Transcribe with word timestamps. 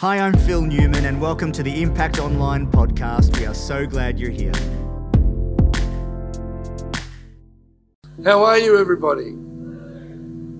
Hi, 0.00 0.18
I'm 0.18 0.32
Phil 0.32 0.62
Newman, 0.62 1.04
and 1.04 1.20
welcome 1.20 1.52
to 1.52 1.62
the 1.62 1.82
Impact 1.82 2.20
Online 2.20 2.66
podcast. 2.66 3.38
We 3.38 3.44
are 3.44 3.52
so 3.52 3.84
glad 3.84 4.18
you're 4.18 4.30
here. 4.30 4.54
How 8.24 8.42
are 8.42 8.56
you, 8.56 8.78
everybody? 8.78 9.32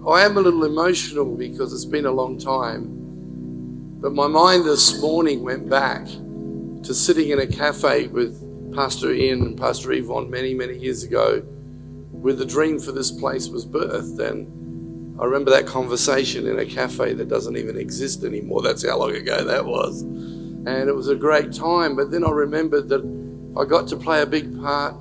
I 0.06 0.26
am 0.26 0.36
a 0.36 0.42
little 0.42 0.66
emotional 0.66 1.34
because 1.36 1.72
it's 1.72 1.86
been 1.86 2.04
a 2.04 2.10
long 2.10 2.36
time. 2.36 2.90
But 4.02 4.12
my 4.12 4.26
mind 4.26 4.66
this 4.66 5.00
morning 5.00 5.42
went 5.42 5.70
back 5.70 6.04
to 6.04 6.92
sitting 6.92 7.30
in 7.30 7.40
a 7.40 7.46
cafe 7.46 8.08
with 8.08 8.74
Pastor 8.74 9.10
Ian 9.10 9.40
and 9.40 9.58
Pastor 9.58 9.90
Yvonne 9.92 10.28
many, 10.28 10.52
many 10.52 10.76
years 10.76 11.02
ago, 11.02 11.40
where 12.10 12.34
the 12.34 12.44
dream 12.44 12.78
for 12.78 12.92
this 12.92 13.10
place 13.10 13.48
was 13.48 13.64
birthed. 13.64 14.20
And 14.20 14.59
I 15.20 15.24
remember 15.24 15.50
that 15.50 15.66
conversation 15.66 16.46
in 16.46 16.58
a 16.58 16.64
cafe 16.64 17.12
that 17.12 17.28
doesn't 17.28 17.56
even 17.58 17.76
exist 17.76 18.24
anymore. 18.24 18.62
That's 18.62 18.88
how 18.88 18.98
long 18.98 19.14
ago 19.14 19.44
that 19.44 19.66
was. 19.66 20.00
And 20.00 20.88
it 20.88 20.96
was 20.96 21.08
a 21.08 21.14
great 21.14 21.52
time. 21.52 21.94
But 21.94 22.10
then 22.10 22.24
I 22.24 22.30
remembered 22.30 22.88
that 22.88 23.02
I 23.54 23.66
got 23.66 23.86
to 23.88 23.96
play 23.96 24.22
a 24.22 24.26
big 24.26 24.58
part 24.62 24.94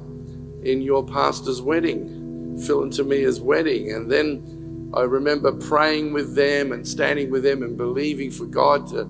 in 0.63 0.81
your 0.81 1.05
pastor's 1.05 1.61
wedding, 1.61 2.59
Phil 2.65 2.83
and 2.83 2.91
Tamia's 2.91 3.39
wedding. 3.39 3.93
And 3.93 4.11
then 4.11 4.91
I 4.93 5.03
remember 5.03 5.53
praying 5.53 6.11
with 6.11 6.35
them 6.35 6.73
and 6.73 6.85
standing 6.85 7.29
with 7.31 7.43
them 7.43 7.63
and 7.63 7.77
believing 7.77 8.29
for 8.29 8.45
God 8.45 8.87
to, 8.87 9.05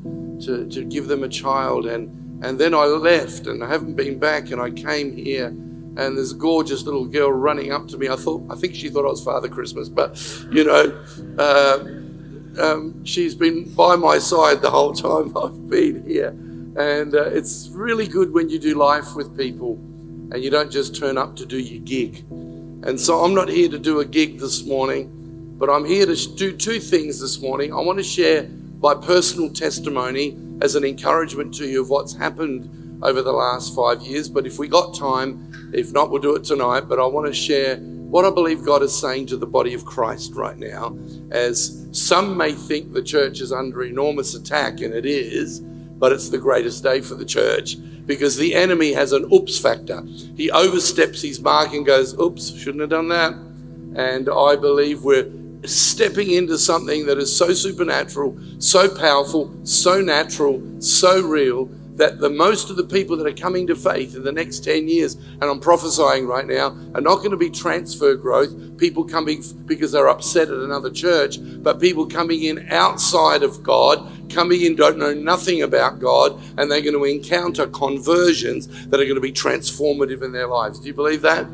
to, 0.45 0.69
to 0.69 0.85
give 0.85 1.07
them 1.07 1.23
a 1.23 1.29
child. 1.29 1.87
And, 1.87 2.45
and 2.45 2.59
then 2.59 2.75
I 2.75 2.83
left 2.83 3.47
and 3.47 3.63
I 3.63 3.67
haven't 3.67 3.95
been 3.95 4.19
back 4.19 4.51
and 4.51 4.61
I 4.61 4.69
came 4.69 5.17
here 5.17 5.55
and 5.97 6.17
this 6.17 6.33
gorgeous 6.33 6.83
little 6.83 7.05
girl 7.05 7.31
running 7.31 7.71
up 7.71 7.87
to 7.89 7.97
me. 7.97 8.09
I 8.09 8.15
thought, 8.15 8.43
I 8.49 8.55
think 8.55 8.75
she 8.75 8.89
thought 8.89 9.05
I 9.05 9.09
was 9.09 9.23
Father 9.23 9.49
Christmas, 9.49 9.89
but 9.89 10.17
you 10.51 10.63
know, 10.63 11.03
uh, 11.37 11.79
um, 12.59 13.03
she's 13.05 13.35
been 13.35 13.73
by 13.73 13.95
my 13.95 14.17
side 14.17 14.61
the 14.61 14.69
whole 14.69 14.93
time 14.93 15.35
I've 15.43 15.69
been 15.69 16.05
here. 16.07 16.29
And 16.77 17.15
uh, 17.15 17.23
it's 17.23 17.69
really 17.73 18.07
good 18.07 18.31
when 18.31 18.49
you 18.49 18.59
do 18.59 18.75
life 18.75 19.15
with 19.15 19.35
people 19.37 19.73
and 20.31 20.43
you 20.43 20.49
don't 20.49 20.71
just 20.71 20.95
turn 20.95 21.17
up 21.17 21.35
to 21.37 21.45
do 21.45 21.57
your 21.57 21.81
gig. 21.81 22.23
And 22.29 22.99
so 22.99 23.23
I'm 23.23 23.33
not 23.33 23.49
here 23.49 23.67
to 23.69 23.79
do 23.79 23.99
a 23.99 24.05
gig 24.05 24.39
this 24.39 24.63
morning, 24.65 25.55
but 25.57 25.69
I'm 25.69 25.83
here 25.83 26.05
to 26.05 26.35
do 26.35 26.55
two 26.55 26.79
things 26.79 27.19
this 27.19 27.41
morning. 27.41 27.73
I 27.73 27.77
want 27.77 27.97
to 27.97 28.03
share 28.03 28.47
my 28.79 28.93
personal 28.93 29.49
testimony 29.49 30.37
as 30.61 30.75
an 30.75 30.85
encouragement 30.85 31.53
to 31.55 31.67
you 31.67 31.81
of 31.81 31.89
what's 31.89 32.15
happened 32.15 32.78
over 33.01 33.21
the 33.21 33.31
last 33.31 33.75
five 33.75 34.01
years. 34.01 34.29
But 34.29 34.45
if 34.45 34.59
we 34.59 34.67
got 34.67 34.95
time, 34.95 35.71
if 35.73 35.91
not, 35.93 36.09
we'll 36.09 36.21
do 36.21 36.35
it 36.35 36.43
tonight. 36.43 36.81
But 36.81 36.99
I 36.99 37.05
want 37.05 37.27
to 37.27 37.33
share 37.33 37.77
what 37.77 38.25
I 38.25 38.31
believe 38.31 38.65
God 38.65 38.81
is 38.81 38.99
saying 38.99 39.27
to 39.27 39.37
the 39.37 39.45
body 39.45 39.73
of 39.73 39.85
Christ 39.85 40.33
right 40.33 40.57
now, 40.57 40.97
as 41.31 41.87
some 41.91 42.35
may 42.35 42.53
think 42.53 42.91
the 42.91 43.03
church 43.03 43.39
is 43.39 43.51
under 43.51 43.83
enormous 43.83 44.33
attack, 44.33 44.81
and 44.81 44.93
it 44.93 45.05
is, 45.05 45.59
but 45.59 46.11
it's 46.11 46.29
the 46.29 46.37
greatest 46.37 46.81
day 46.81 47.01
for 47.01 47.15
the 47.15 47.25
church 47.25 47.77
because 48.07 48.35
the 48.35 48.55
enemy 48.55 48.93
has 48.93 49.11
an 49.11 49.31
oops 49.31 49.59
factor. 49.59 50.03
He 50.35 50.49
oversteps 50.49 51.21
his 51.21 51.39
mark 51.39 51.73
and 51.73 51.85
goes, 51.85 52.17
oops, 52.19 52.51
shouldn't 52.57 52.81
have 52.81 52.89
done 52.89 53.09
that. 53.09 53.33
And 53.95 54.27
I 54.27 54.55
believe 54.55 55.03
we're 55.03 55.31
stepping 55.65 56.31
into 56.31 56.57
something 56.57 57.05
that 57.05 57.19
is 57.19 57.35
so 57.35 57.53
supernatural, 57.53 58.39
so 58.57 58.89
powerful, 58.89 59.53
so 59.63 60.01
natural, 60.01 60.63
so 60.81 61.21
real 61.21 61.69
that 61.99 62.19
the 62.19 62.29
most 62.29 62.69
of 62.69 62.77
the 62.77 62.83
people 62.83 63.17
that 63.17 63.27
are 63.27 63.33
coming 63.33 63.67
to 63.67 63.75
faith 63.75 64.15
in 64.15 64.23
the 64.23 64.31
next 64.31 64.63
10 64.63 64.87
years, 64.87 65.15
and 65.15 65.43
I'm 65.43 65.59
prophesying 65.59 66.25
right 66.25 66.47
now, 66.47 66.69
are 66.95 67.01
not 67.01 67.17
going 67.17 67.31
to 67.31 67.37
be 67.37 67.49
transfer 67.49 68.15
growth, 68.15 68.77
people 68.77 69.03
coming 69.03 69.43
because 69.65 69.91
they're 69.91 70.07
upset 70.07 70.47
at 70.47 70.57
another 70.59 70.89
church, 70.89 71.39
but 71.61 71.81
people 71.81 72.05
coming 72.07 72.43
in 72.43 72.65
outside 72.71 73.43
of 73.43 73.61
God, 73.63 74.09
coming 74.29 74.61
in, 74.61 74.77
don't 74.77 74.97
know 74.97 75.13
nothing 75.13 75.61
about 75.61 75.99
God, 75.99 76.41
and 76.57 76.71
they're 76.71 76.81
going 76.81 76.93
to 76.93 77.03
encounter 77.03 77.67
conversions 77.67 78.67
that 78.87 79.01
are 79.01 79.05
going 79.05 79.15
to 79.15 79.21
be 79.21 79.33
transformative 79.33 80.23
in 80.23 80.31
their 80.31 80.47
lives. 80.47 80.79
Do 80.79 80.87
you 80.87 80.93
believe 80.93 81.21
that? 81.23 81.47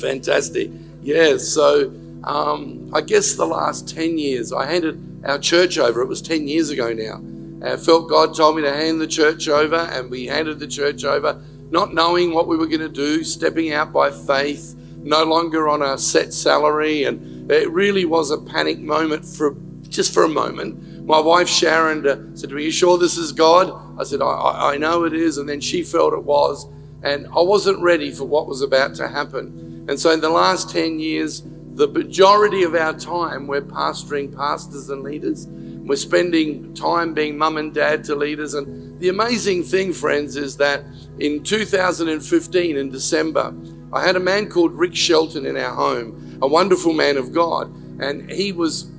Fantastic. 0.00 0.70
Yeah, 1.02 1.36
so 1.36 1.92
um, 2.24 2.90
I 2.94 3.02
guess 3.02 3.34
the 3.34 3.46
last 3.46 3.86
10 3.86 4.16
years, 4.16 4.50
I 4.50 4.64
handed 4.64 4.98
our 5.26 5.38
church 5.38 5.76
over, 5.76 6.00
it 6.00 6.08
was 6.08 6.22
10 6.22 6.48
years 6.48 6.70
ago 6.70 6.94
now 6.94 7.20
I 7.64 7.76
felt 7.76 8.08
God 8.08 8.34
told 8.34 8.56
me 8.56 8.62
to 8.62 8.72
hand 8.72 9.00
the 9.00 9.06
church 9.06 9.48
over, 9.48 9.76
and 9.76 10.10
we 10.10 10.26
handed 10.26 10.58
the 10.58 10.66
church 10.66 11.04
over, 11.04 11.40
not 11.70 11.94
knowing 11.94 12.34
what 12.34 12.48
we 12.48 12.56
were 12.56 12.66
going 12.66 12.80
to 12.80 12.88
do, 12.88 13.22
stepping 13.24 13.72
out 13.72 13.92
by 13.92 14.10
faith, 14.10 14.74
no 14.98 15.24
longer 15.24 15.68
on 15.68 15.82
a 15.82 15.96
set 15.96 16.32
salary. 16.32 17.04
And 17.04 17.50
it 17.50 17.70
really 17.70 18.04
was 18.04 18.30
a 18.30 18.38
panic 18.38 18.78
moment 18.78 19.24
for 19.24 19.56
just 19.88 20.12
for 20.12 20.24
a 20.24 20.28
moment. 20.28 21.06
My 21.06 21.20
wife 21.20 21.48
Sharon 21.48 22.06
uh, 22.06 22.34
said, 22.34 22.52
Are 22.52 22.58
you 22.58 22.70
sure 22.70 22.98
this 22.98 23.16
is 23.16 23.32
God? 23.32 24.00
I 24.00 24.04
said, 24.04 24.22
I, 24.22 24.72
I 24.72 24.76
know 24.76 25.04
it 25.04 25.12
is. 25.12 25.38
And 25.38 25.48
then 25.48 25.60
she 25.60 25.82
felt 25.82 26.12
it 26.12 26.24
was. 26.24 26.66
And 27.02 27.26
I 27.26 27.40
wasn't 27.40 27.80
ready 27.80 28.10
for 28.10 28.24
what 28.24 28.46
was 28.46 28.62
about 28.62 28.94
to 28.96 29.08
happen. 29.08 29.86
And 29.88 29.98
so 29.98 30.10
in 30.10 30.20
the 30.20 30.30
last 30.30 30.70
10 30.70 31.00
years, 31.00 31.42
the 31.74 31.88
majority 31.88 32.62
of 32.62 32.74
our 32.74 32.92
time, 32.92 33.46
we're 33.46 33.62
pastoring 33.62 34.34
pastors 34.34 34.90
and 34.90 35.02
leaders. 35.02 35.46
We're 35.84 35.96
spending 35.96 36.74
time 36.74 37.12
being 37.12 37.36
mum 37.36 37.56
and 37.56 37.74
dad 37.74 38.04
to 38.04 38.14
leaders. 38.14 38.54
And 38.54 38.98
the 39.00 39.08
amazing 39.08 39.64
thing, 39.64 39.92
friends, 39.92 40.36
is 40.36 40.56
that 40.58 40.84
in 41.18 41.42
2015, 41.42 42.76
in 42.76 42.90
December, 42.90 43.52
I 43.92 44.04
had 44.04 44.16
a 44.16 44.20
man 44.20 44.48
called 44.48 44.72
Rick 44.72 44.94
Shelton 44.94 45.44
in 45.44 45.56
our 45.56 45.74
home, 45.74 46.38
a 46.40 46.46
wonderful 46.46 46.92
man 46.92 47.16
of 47.16 47.32
God. 47.32 47.72
And 48.00 48.30
he 48.30 48.52
was 48.52 48.90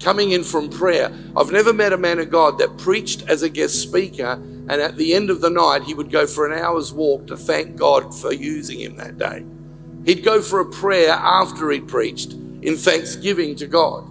coming 0.00 0.32
in 0.32 0.42
from 0.42 0.68
prayer. 0.68 1.12
I've 1.36 1.52
never 1.52 1.72
met 1.72 1.92
a 1.92 1.98
man 1.98 2.18
of 2.18 2.30
God 2.30 2.58
that 2.58 2.76
preached 2.78 3.22
as 3.28 3.42
a 3.42 3.48
guest 3.48 3.80
speaker. 3.80 4.32
And 4.68 4.72
at 4.72 4.96
the 4.96 5.14
end 5.14 5.30
of 5.30 5.40
the 5.40 5.50
night, 5.50 5.82
he 5.84 5.94
would 5.94 6.10
go 6.10 6.26
for 6.26 6.50
an 6.50 6.58
hour's 6.58 6.92
walk 6.92 7.26
to 7.28 7.36
thank 7.36 7.76
God 7.76 8.14
for 8.14 8.32
using 8.32 8.80
him 8.80 8.96
that 8.96 9.18
day. 9.18 9.44
He'd 10.04 10.24
go 10.24 10.42
for 10.42 10.60
a 10.60 10.66
prayer 10.66 11.12
after 11.12 11.70
he'd 11.70 11.88
preached 11.88 12.32
in 12.32 12.76
thanksgiving 12.76 13.54
to 13.56 13.66
God. 13.66 14.04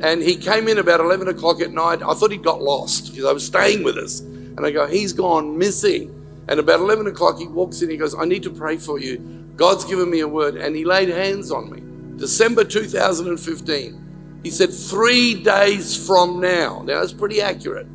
And 0.00 0.22
he 0.22 0.36
came 0.36 0.68
in 0.68 0.78
about 0.78 1.00
11 1.00 1.28
o'clock 1.28 1.60
at 1.60 1.70
night. 1.70 2.02
I 2.02 2.14
thought 2.14 2.32
he'd 2.32 2.42
got 2.42 2.62
lost 2.62 3.10
because 3.10 3.24
I 3.24 3.32
was 3.32 3.46
staying 3.46 3.84
with 3.84 3.96
us. 3.96 4.20
And 4.20 4.64
I 4.64 4.70
go, 4.70 4.86
he's 4.86 5.12
gone 5.12 5.56
missing. 5.56 6.10
And 6.48 6.60
about 6.60 6.80
11 6.80 7.06
o'clock, 7.06 7.38
he 7.38 7.46
walks 7.46 7.80
in. 7.82 7.90
He 7.90 7.96
goes, 7.96 8.14
I 8.14 8.24
need 8.24 8.42
to 8.42 8.50
pray 8.50 8.76
for 8.76 8.98
you. 8.98 9.18
God's 9.56 9.84
given 9.84 10.10
me 10.10 10.20
a 10.20 10.28
word. 10.28 10.56
And 10.56 10.74
he 10.74 10.84
laid 10.84 11.08
hands 11.08 11.50
on 11.50 11.70
me. 11.70 11.82
December 12.18 12.64
2015. 12.64 14.40
He 14.42 14.50
said, 14.50 14.72
three 14.72 15.42
days 15.42 16.06
from 16.06 16.40
now. 16.40 16.82
Now, 16.84 17.00
that's 17.00 17.12
pretty 17.12 17.40
accurate. 17.40 17.86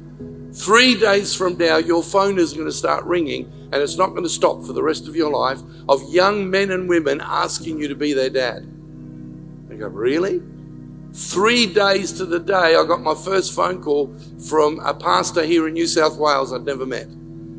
Three 0.52 0.96
days 0.96 1.36
from 1.36 1.58
now, 1.58 1.78
your 1.78 2.02
phone 2.02 2.40
is 2.40 2.54
going 2.54 2.66
to 2.66 2.72
start 2.72 3.06
ringing, 3.06 3.46
and 3.72 3.76
it's 3.76 3.98
not 3.98 4.10
going 4.10 4.24
to 4.24 4.30
stop 4.30 4.64
for 4.64 4.74
the 4.74 4.82
rest 4.82 5.08
of 5.08 5.16
your 5.16 5.30
life 5.32 5.60
of 5.88 6.02
young 6.12 6.50
men 6.50 6.72
and 6.72 6.90
women 6.90 7.22
asking 7.22 7.78
you 7.78 7.88
to 7.88 7.96
be 7.96 8.14
their 8.14 8.32
dad. 8.32 8.68
I 9.70 9.76
go, 9.76 9.88
really? 9.88 10.42
Three 11.14 11.66
days 11.66 12.14
to 12.14 12.26
the 12.26 12.40
day, 12.40 12.76
I 12.76 12.86
got 12.86 13.02
my 13.02 13.16
first 13.16 13.54
phone 13.54 13.82
call 13.82 14.16
from 14.48 14.80
a 14.80 14.94
pastor 14.94 15.44
here 15.44 15.68
in 15.68 15.74
New 15.74 15.88
South 15.88 16.18
Wales 16.18 16.54
I'd 16.54 16.66
never 16.66 16.86
met. 16.86 17.08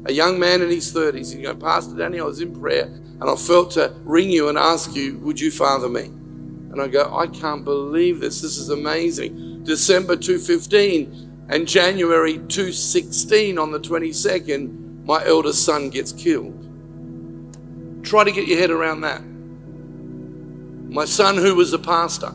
A 0.06 0.12
young 0.12 0.38
man 0.38 0.62
in 0.62 0.70
his 0.70 0.94
30s. 0.94 1.34
He 1.34 1.42
go, 1.42 1.54
Pastor 1.54 1.96
Danny, 1.96 2.20
I 2.20 2.24
was 2.24 2.40
in 2.40 2.58
prayer 2.58 2.84
and 2.84 3.24
I 3.24 3.34
felt 3.34 3.72
to 3.72 3.92
ring 4.04 4.30
you 4.30 4.48
and 4.48 4.56
ask 4.56 4.94
you, 4.94 5.18
would 5.18 5.38
you 5.38 5.50
father 5.50 5.88
me? 5.88 6.04
And 6.04 6.80
I 6.80 6.86
go, 6.86 7.14
I 7.14 7.26
can't 7.26 7.64
believe 7.64 8.20
this. 8.20 8.40
This 8.40 8.56
is 8.56 8.70
amazing. 8.70 9.64
December 9.64 10.16
215 10.16 11.46
and 11.48 11.66
January 11.66 12.34
216 12.34 13.58
on 13.58 13.72
the 13.72 13.80
22nd, 13.80 15.04
my 15.04 15.24
eldest 15.26 15.64
son 15.64 15.90
gets 15.90 16.12
killed. 16.12 16.56
Try 18.04 18.24
to 18.24 18.32
get 18.32 18.46
your 18.46 18.58
head 18.58 18.70
around 18.70 19.00
that. 19.02 19.22
My 20.92 21.04
son, 21.04 21.36
who 21.36 21.56
was 21.56 21.72
a 21.72 21.78
pastor, 21.78 22.32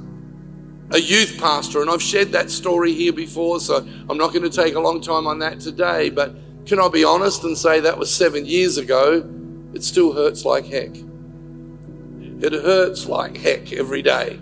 a 0.91 0.99
youth 0.99 1.37
pastor, 1.39 1.81
and 1.81 1.89
I've 1.89 2.01
shared 2.01 2.31
that 2.33 2.51
story 2.51 2.93
here 2.93 3.13
before, 3.13 3.59
so 3.59 3.77
I'm 4.09 4.17
not 4.17 4.33
going 4.33 4.43
to 4.43 4.49
take 4.49 4.75
a 4.75 4.79
long 4.79 5.01
time 5.01 5.25
on 5.27 5.39
that 5.39 5.59
today. 5.59 6.09
But 6.09 6.35
can 6.65 6.79
I 6.79 6.87
be 6.89 7.03
honest 7.03 7.43
and 7.43 7.57
say 7.57 7.79
that 7.79 7.97
was 7.97 8.13
seven 8.13 8.45
years 8.45 8.77
ago? 8.77 9.29
It 9.73 9.83
still 9.83 10.13
hurts 10.13 10.45
like 10.45 10.65
heck. 10.65 10.95
It 12.41 12.53
hurts 12.53 13.07
like 13.07 13.37
heck 13.37 13.73
every 13.73 14.01
day. 14.01 14.39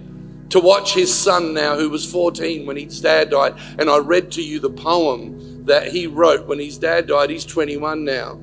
To 0.49 0.59
watch 0.59 0.93
his 0.93 1.13
son 1.13 1.53
now, 1.53 1.77
who 1.77 1.89
was 1.89 2.05
14 2.09 2.65
when 2.65 2.77
his 2.77 3.01
dad 3.01 3.31
died, 3.31 3.55
and 3.79 3.89
I 3.89 3.97
read 3.97 4.31
to 4.33 4.43
you 4.43 4.59
the 4.59 4.69
poem 4.69 5.65
that 5.65 5.87
he 5.87 6.07
wrote 6.07 6.45
when 6.45 6.59
his 6.59 6.77
dad 6.77 7.07
died. 7.07 7.29
He's 7.29 7.45
21 7.45 8.03
now, 8.03 8.39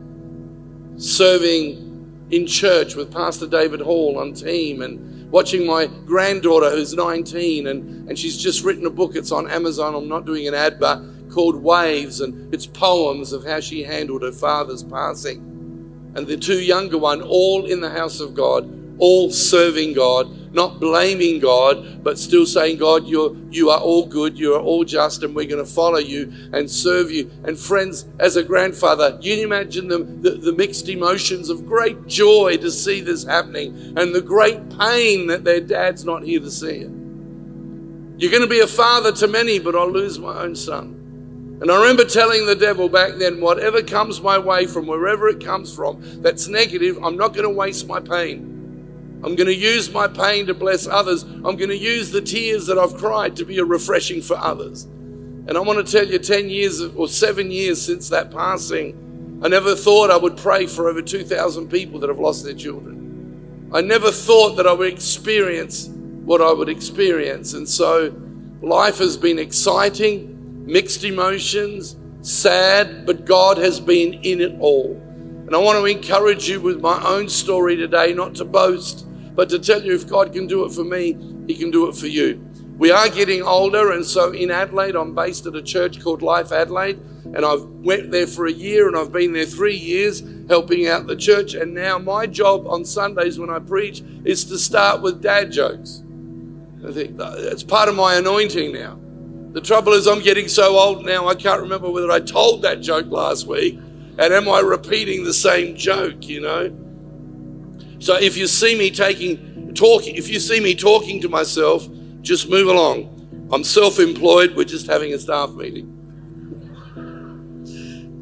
serving 0.97 2.27
in 2.31 2.47
church 2.47 2.97
with 2.97 3.13
Pastor 3.13 3.47
David 3.47 3.81
Hall 3.81 4.19
on 4.19 4.33
team 4.33 4.83
and 4.83 5.20
watching 5.31 5.67
my 5.67 5.87
granddaughter 5.87 6.71
who's 6.71 6.95
19 6.95 7.67
and, 7.67 8.09
and 8.09 8.19
she's 8.19 8.37
just 8.37 8.65
written 8.65 8.87
a 8.87 8.91
book. 8.91 9.15
It's 9.15 9.33
on 9.33 9.51
Amazon. 9.51 9.95
I'm 9.95 10.09
not 10.09 10.27
doing 10.27 10.49
an 10.49 10.55
ad, 10.55 10.81
but 10.81 11.03
called 11.31 11.57
Waves, 11.63 12.21
and 12.21 12.53
it's 12.53 12.67
poems 12.67 13.33
of 13.33 13.45
how 13.45 13.61
she 13.61 13.83
handled 13.83 14.23
her 14.23 14.33
father's 14.33 14.83
passing. 14.83 15.39
And 16.15 16.27
the 16.27 16.37
two 16.37 16.61
younger 16.61 16.99
one, 16.99 17.23
all 17.23 17.67
in 17.67 17.81
the 17.81 17.91
house 17.91 18.21
of 18.21 18.35
God, 18.35 18.69
all 18.99 19.31
serving 19.31 19.95
God, 19.95 20.27
not 20.53 20.81
blaming 20.81 21.39
God, 21.39 22.03
but 22.03 22.19
still 22.19 22.47
saying, 22.47 22.79
God, 22.79 23.07
you're, 23.07 23.37
you 23.51 23.71
are 23.71 23.81
all 23.81 24.07
good, 24.07 24.39
you 24.39 24.55
are 24.55 24.61
all 24.61 24.85
just, 24.85 25.23
and 25.23 25.35
we're 25.35 25.47
going 25.47 25.65
to 25.65 25.71
follow 25.71 25.99
you 25.99 26.33
and 26.53 26.71
serve 26.71 27.11
you. 27.11 27.31
And 27.45 27.59
friends, 27.59 28.07
as 28.19 28.37
a 28.37 28.43
grandfather, 28.43 29.19
you 29.21 29.45
imagine 29.45 29.89
the, 29.89 29.99
the, 29.99 30.31
the 30.31 30.53
mixed 30.53 30.89
emotions 30.89 31.51
of 31.51 31.67
great 31.67 32.07
joy 32.07 32.57
to 32.59 32.71
see 32.71 33.01
this 33.01 33.25
happening 33.25 33.95
and 33.97 34.15
the 34.15 34.23
great 34.23 34.59
pain 34.79 35.27
that 35.29 35.45
their 35.45 35.61
dad's 35.61 36.05
not 36.05 36.23
here 36.25 36.41
to 36.41 36.51
see 36.51 36.79
it. 36.79 36.91
You're 38.21 38.31
going 38.31 38.43
to 38.43 38.49
be 38.49 38.61
a 38.61 38.67
father 38.67 39.13
to 39.13 39.29
many, 39.29 39.59
but 39.59 39.75
I'll 39.75 39.91
lose 39.91 40.19
my 40.19 40.43
own 40.43 40.55
son. 40.55 41.59
And 41.63 41.71
I 41.71 41.79
remember 41.81 42.05
telling 42.05 42.47
the 42.47 42.55
devil 42.55 42.89
back 42.89 43.15
then, 43.17 43.41
whatever 43.41 43.83
comes 43.83 44.21
my 44.21 44.39
way 44.39 44.67
from 44.67 44.87
wherever 44.87 45.29
it 45.29 45.45
comes 45.45 45.75
from 45.75 46.23
that's 46.23 46.49
negative, 46.49 46.99
I'm 47.03 47.17
not 47.17 47.35
going 47.35 47.45
to 47.45 47.51
waste 47.51 47.87
my 47.87 48.01
pain. 48.01 48.60
I'm 49.23 49.37
going 49.37 49.49
to 49.49 49.55
use 49.55 49.93
my 49.93 50.09
pain 50.09 50.47
to 50.47 50.55
bless 50.55 50.87
others. 50.87 51.23
I'm 51.23 51.57
going 51.57 51.69
to 51.69 51.77
use 51.77 52.11
the 52.11 52.23
tears 52.23 52.67
that 52.67 52.79
I've 52.79 52.95
cried 52.95 53.37
to 53.37 53.45
be 53.45 53.59
a 53.59 53.65
refreshing 53.65 54.23
for 54.23 54.37
others. 54.37 54.85
And 54.85 55.57
I 55.57 55.61
want 55.61 55.85
to 55.85 55.93
tell 55.93 56.07
you, 56.07 56.19
10 56.19 56.49
years 56.49 56.81
or 56.83 57.09
seven 57.09 57.51
years 57.51 57.83
since 57.83 58.09
that 58.09 58.31
passing, 58.31 59.41
I 59.43 59.49
never 59.49 59.75
thought 59.75 60.11
I 60.11 60.17
would 60.17 60.37
pray 60.37 60.67
for 60.67 60.89
over 60.89 61.03
2,000 61.03 61.69
people 61.69 62.01
that 62.01 62.09
have 62.09 62.19
lost 62.19 62.45
their 62.45 62.55
children. 62.55 63.69
I 63.73 63.81
never 63.81 64.11
thought 64.11 64.57
that 64.57 64.67
I 64.67 64.73
would 64.73 64.93
experience 64.93 65.89
what 66.25 66.41
I 66.41 66.53
would 66.53 66.69
experience. 66.69 67.55
And 67.55 67.69
so 67.69 68.15
life 68.63 68.99
has 68.99 69.17
been 69.17 69.39
exciting, 69.39 70.65
mixed 70.67 71.05
emotions, 71.05 71.97
sad, 72.23 73.07
but 73.07 73.25
God 73.25 73.59
has 73.59 73.81
been 73.81 74.15
in 74.23 74.41
it 74.41 74.57
all. 74.61 74.95
And 75.47 75.55
I 75.55 75.59
want 75.59 75.79
to 75.79 75.85
encourage 75.85 76.49
you 76.49 76.61
with 76.61 76.81
my 76.81 77.03
own 77.05 77.29
story 77.29 77.77
today, 77.77 78.13
not 78.13 78.37
to 78.37 78.45
boast, 78.45 79.07
but 79.35 79.49
to 79.51 79.59
tell 79.59 79.83
you 79.83 79.95
if 79.95 80.09
God 80.09 80.33
can 80.33 80.47
do 80.47 80.65
it 80.65 80.73
for 80.73 80.85
me, 80.85 81.17
He 81.47 81.55
can 81.57 81.71
do 81.71 81.89
it 81.89 81.97
for 81.97 82.07
you. 82.07 82.45
We 82.79 82.91
are 82.91 83.09
getting 83.11 83.43
older, 83.43 83.93
and 83.93 84.05
so 84.05 84.33
in 84.33 84.51
Adelaide, 84.51 84.97
I'm 84.97 85.15
based 85.15 85.45
at 85.47 85.55
a 85.55 85.63
church 85.63 86.01
called 86.03 86.23
Life 86.23 86.51
Adelaide, 86.51 86.99
and 87.35 87.45
I've 87.45 87.63
went 87.63 88.11
there 88.11 88.27
for 88.27 88.47
a 88.47 88.53
year, 88.53 88.89
and 88.89 88.97
I've 88.97 89.13
been 89.13 89.35
there 89.35 89.45
three 89.45 89.77
years 89.77 90.23
helping 90.49 90.89
out 90.89 91.07
the 91.07 91.15
church. 91.15 91.53
And 91.53 91.75
now 91.75 91.99
my 91.99 92.27
job 92.27 92.67
on 92.67 92.85
Sundays 92.85 93.39
when 93.39 93.51
I 93.51 93.59
preach 93.59 94.03
is 94.25 94.47
to 94.47 94.59
start 94.59 95.03
with 95.03 95.23
dad 95.23 95.53
jokes. 95.53 96.03
I 96.87 96.91
think 96.91 97.17
it's 97.21 97.63
part 97.63 97.91
of 97.91 97.97
my 97.97 98.15
anointing 98.15 98.73
now. 98.73 98.99
The 99.53 99.61
trouble 99.61 99.93
is, 99.93 100.07
I'm 100.07 100.23
getting 100.23 100.49
so 100.49 100.79
old 100.79 101.05
now, 101.05 101.29
I 101.29 101.35
can't 101.35 101.61
remember 101.61 101.91
whether 101.91 102.11
I 102.11 102.21
told 102.21 102.63
that 102.63 102.81
joke 102.81 103.07
last 103.09 103.47
week, 103.47 103.75
and 103.75 104.33
am 104.33 104.49
I 104.49 104.61
repeating 104.61 105.25
the 105.25 105.35
same 105.35 105.77
joke, 105.77 106.27
you 106.27 106.41
know? 106.41 106.75
So 108.01 108.17
if 108.17 108.37
you 108.37 108.47
see 108.47 108.77
me 108.77 108.91
taking, 108.91 109.75
talking, 109.75 110.17
if 110.17 110.29
you 110.29 110.41
see 110.41 110.59
me 110.59 110.75
talking 110.75 111.21
to 111.21 111.29
myself, 111.29 111.87
just 112.23 112.49
move 112.51 112.67
along. 112.67 113.49
I'm 113.53 113.63
self 113.63 113.99
employed, 113.99 114.57
we're 114.57 114.65
just 114.65 114.87
having 114.87 115.13
a 115.13 115.19
staff 115.19 115.51
meeting. 115.51 115.97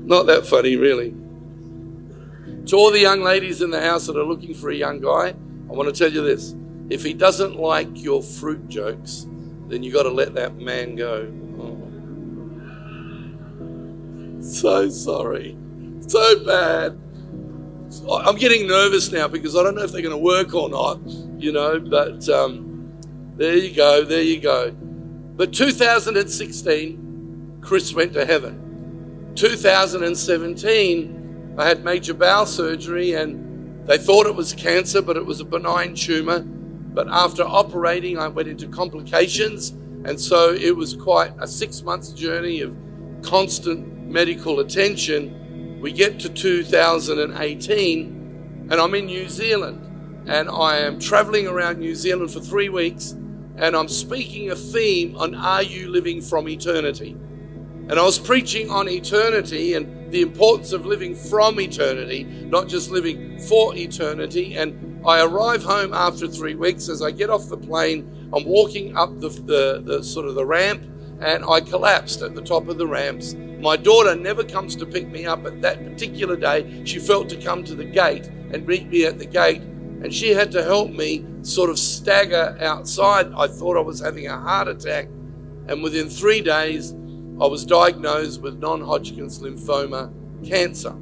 Not 0.04 0.26
that 0.26 0.46
funny, 0.46 0.76
really. 0.76 1.14
To 2.66 2.76
all 2.76 2.90
the 2.90 2.98
young 2.98 3.22
ladies 3.22 3.62
in 3.62 3.70
the 3.70 3.80
house 3.80 4.06
that 4.06 4.16
are 4.16 4.24
looking 4.24 4.52
for 4.52 4.70
a 4.70 4.74
young 4.74 5.00
guy, 5.00 5.28
I 5.28 5.72
want 5.72 5.94
to 5.94 5.98
tell 5.98 6.12
you 6.12 6.22
this. 6.22 6.54
If 6.90 7.04
he 7.04 7.14
doesn't 7.14 7.56
like 7.56 7.88
your 7.92 8.22
fruit 8.22 8.68
jokes, 8.68 9.26
then 9.68 9.82
you 9.82 9.92
got 9.92 10.04
to 10.04 10.10
let 10.10 10.34
that 10.34 10.56
man 10.56 10.96
go. 10.96 11.32
Oh. 11.60 11.76
So 14.42 14.88
sorry. 14.88 15.56
So 16.06 16.44
bad. 16.44 16.98
I'm 18.10 18.36
getting 18.36 18.66
nervous 18.66 19.10
now 19.10 19.28
because 19.28 19.56
I 19.56 19.62
don't 19.62 19.74
know 19.74 19.82
if 19.82 19.92
they're 19.92 20.02
going 20.02 20.12
to 20.12 20.18
work 20.18 20.54
or 20.54 20.68
not, 20.68 21.00
you 21.38 21.52
know, 21.52 21.80
but 21.80 22.28
um, 22.28 22.92
there 23.36 23.56
you 23.56 23.74
go, 23.74 24.04
there 24.04 24.20
you 24.22 24.40
go. 24.40 24.70
But 24.70 25.54
2016, 25.54 27.60
Chris 27.62 27.94
went 27.94 28.12
to 28.14 28.26
heaven. 28.26 29.32
2017, 29.36 31.54
I 31.56 31.66
had 31.66 31.84
major 31.84 32.12
bowel 32.12 32.44
surgery 32.44 33.14
and 33.14 33.86
they 33.86 33.96
thought 33.96 34.26
it 34.26 34.34
was 34.34 34.52
cancer, 34.52 35.00
but 35.00 35.16
it 35.16 35.24
was 35.24 35.40
a 35.40 35.44
benign 35.44 35.94
tumor. 35.94 36.40
But 36.40 37.08
after 37.08 37.42
operating, 37.42 38.18
I 38.18 38.28
went 38.28 38.48
into 38.48 38.68
complications. 38.68 39.70
And 40.04 40.20
so 40.20 40.52
it 40.52 40.76
was 40.76 40.94
quite 40.94 41.32
a 41.38 41.46
six 41.46 41.82
months 41.82 42.12
journey 42.12 42.60
of 42.60 42.76
constant 43.22 44.08
medical 44.08 44.60
attention 44.60 45.47
we 45.80 45.92
get 45.92 46.18
to 46.20 46.28
2018 46.28 48.66
and 48.70 48.80
I'm 48.80 48.94
in 48.94 49.06
New 49.06 49.28
Zealand 49.28 50.24
and 50.26 50.50
I 50.50 50.78
am 50.78 50.98
traveling 50.98 51.46
around 51.46 51.78
New 51.78 51.94
Zealand 51.94 52.32
for 52.32 52.40
three 52.40 52.68
weeks 52.68 53.12
and 53.56 53.76
I'm 53.76 53.88
speaking 53.88 54.50
a 54.50 54.56
theme 54.56 55.16
on 55.16 55.36
Are 55.36 55.62
You 55.62 55.88
Living 55.88 56.20
from 56.20 56.48
Eternity? 56.48 57.16
And 57.88 57.92
I 57.92 58.02
was 58.02 58.18
preaching 58.18 58.70
on 58.70 58.88
eternity 58.88 59.74
and 59.74 60.12
the 60.12 60.20
importance 60.20 60.72
of 60.72 60.84
living 60.84 61.14
from 61.14 61.60
eternity, 61.60 62.24
not 62.24 62.68
just 62.68 62.90
living 62.90 63.38
for 63.38 63.74
eternity. 63.74 64.56
And 64.56 65.00
I 65.06 65.22
arrive 65.22 65.62
home 65.62 65.94
after 65.94 66.28
three 66.28 66.54
weeks. 66.54 66.88
As 66.88 67.00
I 67.00 67.12
get 67.12 67.30
off 67.30 67.48
the 67.48 67.56
plane, 67.56 68.30
I'm 68.34 68.44
walking 68.44 68.96
up 68.96 69.20
the, 69.20 69.28
the, 69.28 69.82
the 69.84 70.04
sort 70.04 70.26
of 70.26 70.34
the 70.34 70.44
ramp 70.44 70.82
and 71.20 71.44
I 71.44 71.60
collapsed 71.60 72.22
at 72.22 72.34
the 72.34 72.42
top 72.42 72.68
of 72.68 72.78
the 72.78 72.86
ramps. 72.86 73.34
My 73.60 73.76
daughter 73.76 74.14
never 74.14 74.44
comes 74.44 74.76
to 74.76 74.86
pick 74.86 75.08
me 75.08 75.26
up, 75.26 75.42
but 75.42 75.60
that 75.62 75.84
particular 75.84 76.36
day, 76.36 76.82
she 76.84 76.98
felt 76.98 77.28
to 77.30 77.36
come 77.36 77.64
to 77.64 77.74
the 77.74 77.84
gate 77.84 78.28
and 78.52 78.66
meet 78.66 78.88
me 78.88 79.04
at 79.04 79.18
the 79.18 79.26
gate, 79.26 79.62
and 79.62 80.14
she 80.14 80.30
had 80.30 80.52
to 80.52 80.62
help 80.62 80.90
me 80.90 81.24
sort 81.42 81.70
of 81.70 81.78
stagger 81.78 82.56
outside. 82.60 83.32
I 83.36 83.48
thought 83.48 83.76
I 83.76 83.80
was 83.80 84.00
having 84.00 84.28
a 84.28 84.38
heart 84.38 84.68
attack, 84.68 85.08
and 85.66 85.82
within 85.82 86.08
three 86.08 86.40
days, 86.40 86.92
I 87.40 87.46
was 87.46 87.64
diagnosed 87.64 88.40
with 88.42 88.58
non 88.58 88.80
Hodgkin's 88.80 89.40
lymphoma 89.40 90.12
cancer. 90.48 90.94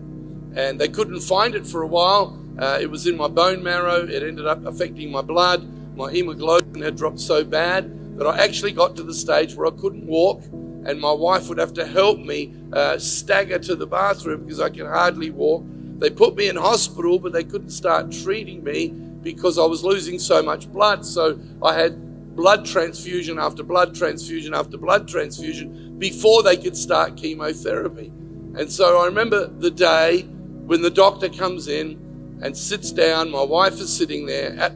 And 0.55 0.81
they 0.81 0.89
couldn't 0.89 1.21
find 1.21 1.55
it 1.55 1.67
for 1.67 1.83
a 1.83 1.87
while. 1.87 2.43
Uh, 2.59 2.79
it 2.81 2.91
was 2.91 3.07
in 3.07 3.17
my 3.17 3.29
bone 3.29 3.63
marrow, 3.63 4.07
it 4.07 4.23
ended 4.23 4.47
up 4.47 4.65
affecting 4.65 5.11
my 5.11 5.21
blood. 5.21 5.69
My 5.95 6.11
hemoglobin 6.11 6.81
had 6.81 6.97
dropped 6.97 7.21
so 7.21 7.45
bad 7.45 8.06
that 8.17 8.27
I 8.27 8.39
actually 8.39 8.73
got 8.73 8.97
to 8.97 9.03
the 9.03 9.15
stage 9.15 9.55
where 9.55 9.67
I 9.67 9.71
couldn't 9.71 10.07
walk, 10.07 10.43
and 10.45 11.01
my 11.01 11.13
wife 11.13 11.49
would 11.49 11.59
have 11.59 11.73
to 11.75 11.87
help 11.87 12.19
me 12.19 12.55
uh, 12.73 12.99
stagger 12.99 13.59
to 13.59 13.77
the 13.77 13.87
bathroom 13.87 14.45
because 14.45 14.61
I 14.61 14.71
could 14.71 14.87
hardly 14.87 15.31
walk. 15.31 15.65
They 15.99 16.11
put 16.11 16.37
me 16.37 16.49
in 16.49 16.57
hospital, 16.57 17.19
but 17.19 17.33
they 17.33 17.45
couldn't 17.45 17.71
start 17.71 18.13
treating 18.13 18.63
me 18.63 18.89
because 19.23 19.59
I 19.59 19.65
was 19.65 19.83
losing 19.83 20.19
so 20.19 20.43
much 20.43 20.71
blood. 20.71 21.05
So 21.05 21.39
I 21.63 21.75
had 21.75 22.37
blood 22.37 22.67
transfusion 22.67 23.39
after 23.39 23.63
blood 23.63 23.95
transfusion 23.95 24.55
after 24.55 24.77
blood 24.77 25.09
transfusion 25.09 25.99
before 25.99 26.43
they 26.43 26.57
could 26.57 26.77
start 26.77 27.17
chemotherapy. 27.17 28.13
And 28.57 28.71
so 28.71 29.01
I 29.01 29.07
remember 29.07 29.47
the 29.47 29.71
day 29.71 30.23
when 30.23 30.83
the 30.83 30.91
doctor 30.91 31.29
comes 31.29 31.69
in 31.69 32.06
and 32.43 32.57
sits 32.57 32.93
down. 32.93 33.31
My 33.31 33.43
wife 33.43 33.75
is 33.75 33.95
sitting 33.95 34.27
there. 34.27 34.57
At, 34.59 34.75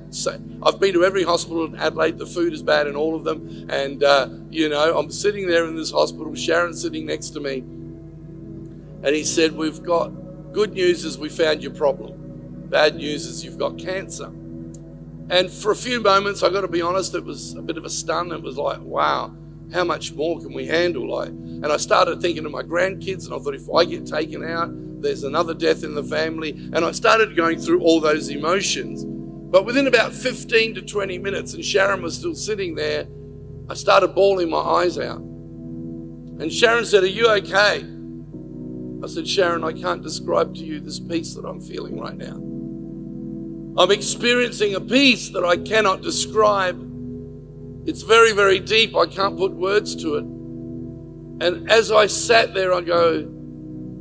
I've 0.63 0.81
been 0.81 0.95
to 0.95 1.05
every 1.05 1.25
hospital 1.25 1.65
in 1.65 1.77
Adelaide. 1.77 2.19
The 2.19 2.27
food 2.27 2.53
is 2.53 2.63
bad 2.63 2.87
in 2.87 2.97
all 2.97 3.15
of 3.15 3.25
them. 3.25 3.67
And, 3.71 4.03
uh, 4.03 4.29
you 4.51 4.69
know, 4.69 4.99
I'm 4.99 5.11
sitting 5.11 5.47
there 5.47 5.67
in 5.67 5.77
this 5.77 5.91
hospital. 5.91 6.35
Sharon's 6.35 6.81
sitting 6.81 7.07
next 7.07 7.31
to 7.31 7.41
me. 7.41 7.59
And 9.03 9.15
he 9.15 9.25
said, 9.25 9.53
We've 9.53 9.83
got 9.83 10.13
good 10.53 10.73
news 10.73 11.05
is 11.05 11.19
we 11.19 11.29
found 11.29 11.63
your 11.63 11.73
problem. 11.73 12.69
Bad 12.69 12.97
news 12.97 13.27
is 13.27 13.45
you've 13.45 13.59
got 13.59 13.79
cancer. 13.79 14.27
And 15.31 15.51
for 15.51 15.71
a 15.71 15.77
few 15.77 16.01
moments, 16.01 16.43
I 16.43 16.51
got 16.51 16.63
to 16.63 16.69
be 16.69 16.83
honest, 16.83 17.15
it 17.15 17.25
was 17.25 17.55
a 17.55 17.63
bit 17.63 17.77
of 17.77 17.85
a 17.85 17.91
stun. 17.91 18.33
It 18.33 18.43
was 18.43 18.57
like, 18.57 18.81
wow, 18.81 19.35
how 19.73 19.85
much 19.85 20.13
more 20.13 20.41
can 20.41 20.53
we 20.53 20.67
handle? 20.67 21.09
Like, 21.09 21.29
and 21.29 21.67
I 21.67 21.77
started 21.77 22.21
thinking 22.21 22.45
of 22.45 22.53
my 22.53 22.63
grandkids, 22.63 23.27
and 23.27 23.35
I 23.35 23.39
thought, 23.39 23.55
if 23.55 23.69
I 23.71 23.85
get 23.85 24.07
taken 24.07 24.45
out, 24.45 24.71
there's 25.03 25.25
another 25.25 25.55
death 25.55 25.85
in 25.85 25.95
the 25.95 26.05
family. 26.05 26.51
And 26.51 26.85
I 26.85 26.93
started 26.93 27.37
going 27.37 27.59
through 27.59 27.81
all 27.81 28.01
those 28.01 28.29
emotions. 28.29 29.05
But 29.05 29.65
within 29.65 29.87
about 29.87 30.13
15 30.13 30.75
to 30.77 30.83
20 30.83 31.19
minutes, 31.19 31.55
and 31.55 31.65
Sharon 31.65 32.03
was 32.03 32.17
still 32.17 32.35
sitting 32.35 32.75
there, 32.75 33.07
I 33.69 33.75
started 33.75 34.15
bawling 34.15 34.51
my 34.51 34.59
eyes 34.59 34.99
out. 34.99 35.19
And 35.19 36.53
Sharon 36.53 36.85
said, 36.85 37.03
Are 37.03 37.07
you 37.07 37.29
okay? 37.31 37.85
I 39.03 39.07
said, 39.07 39.27
Sharon, 39.27 39.65
I 39.65 39.73
can't 39.73 40.03
describe 40.03 40.55
to 40.57 40.65
you 40.65 40.81
this 40.81 41.01
peace 41.01 41.35
that 41.35 41.45
I'm 41.45 41.61
feeling 41.61 41.99
right 41.99 42.17
now. 42.17 42.37
I'm 43.81 43.91
experiencing 43.91 44.75
a 44.75 44.81
peace 44.81 45.31
that 45.31 45.45
I 45.45 45.57
cannot 45.57 46.03
describe. 46.03 46.90
It's 47.87 48.03
very, 48.03 48.33
very 48.33 48.61
deep. 48.61 48.97
I 48.97 49.07
can't 49.07 49.37
put 49.37 49.53
words 49.53 49.97
to 50.03 50.17
it. 50.17 50.25
And 51.43 51.71
as 51.71 51.91
I 51.91 52.07
sat 52.07 52.55
there, 52.55 52.73
I 52.73 52.83
go, 52.83 53.21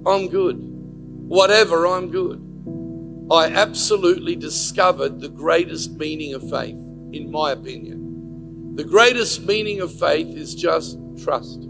I'm 0.05 0.27
good 0.27 0.69
whatever, 1.29 1.85
I'm 1.85 2.09
good. 2.09 2.43
I 3.31 3.51
absolutely 3.51 4.35
discovered 4.35 5.21
the 5.21 5.29
greatest 5.29 5.91
meaning 5.91 6.33
of 6.33 6.49
faith, 6.49 6.75
in 7.13 7.29
my 7.31 7.51
opinion. 7.51 8.75
The 8.75 8.83
greatest 8.83 9.45
meaning 9.45 9.79
of 9.79 9.93
faith 9.93 10.35
is 10.35 10.55
just 10.55 10.97
trust. 11.23 11.67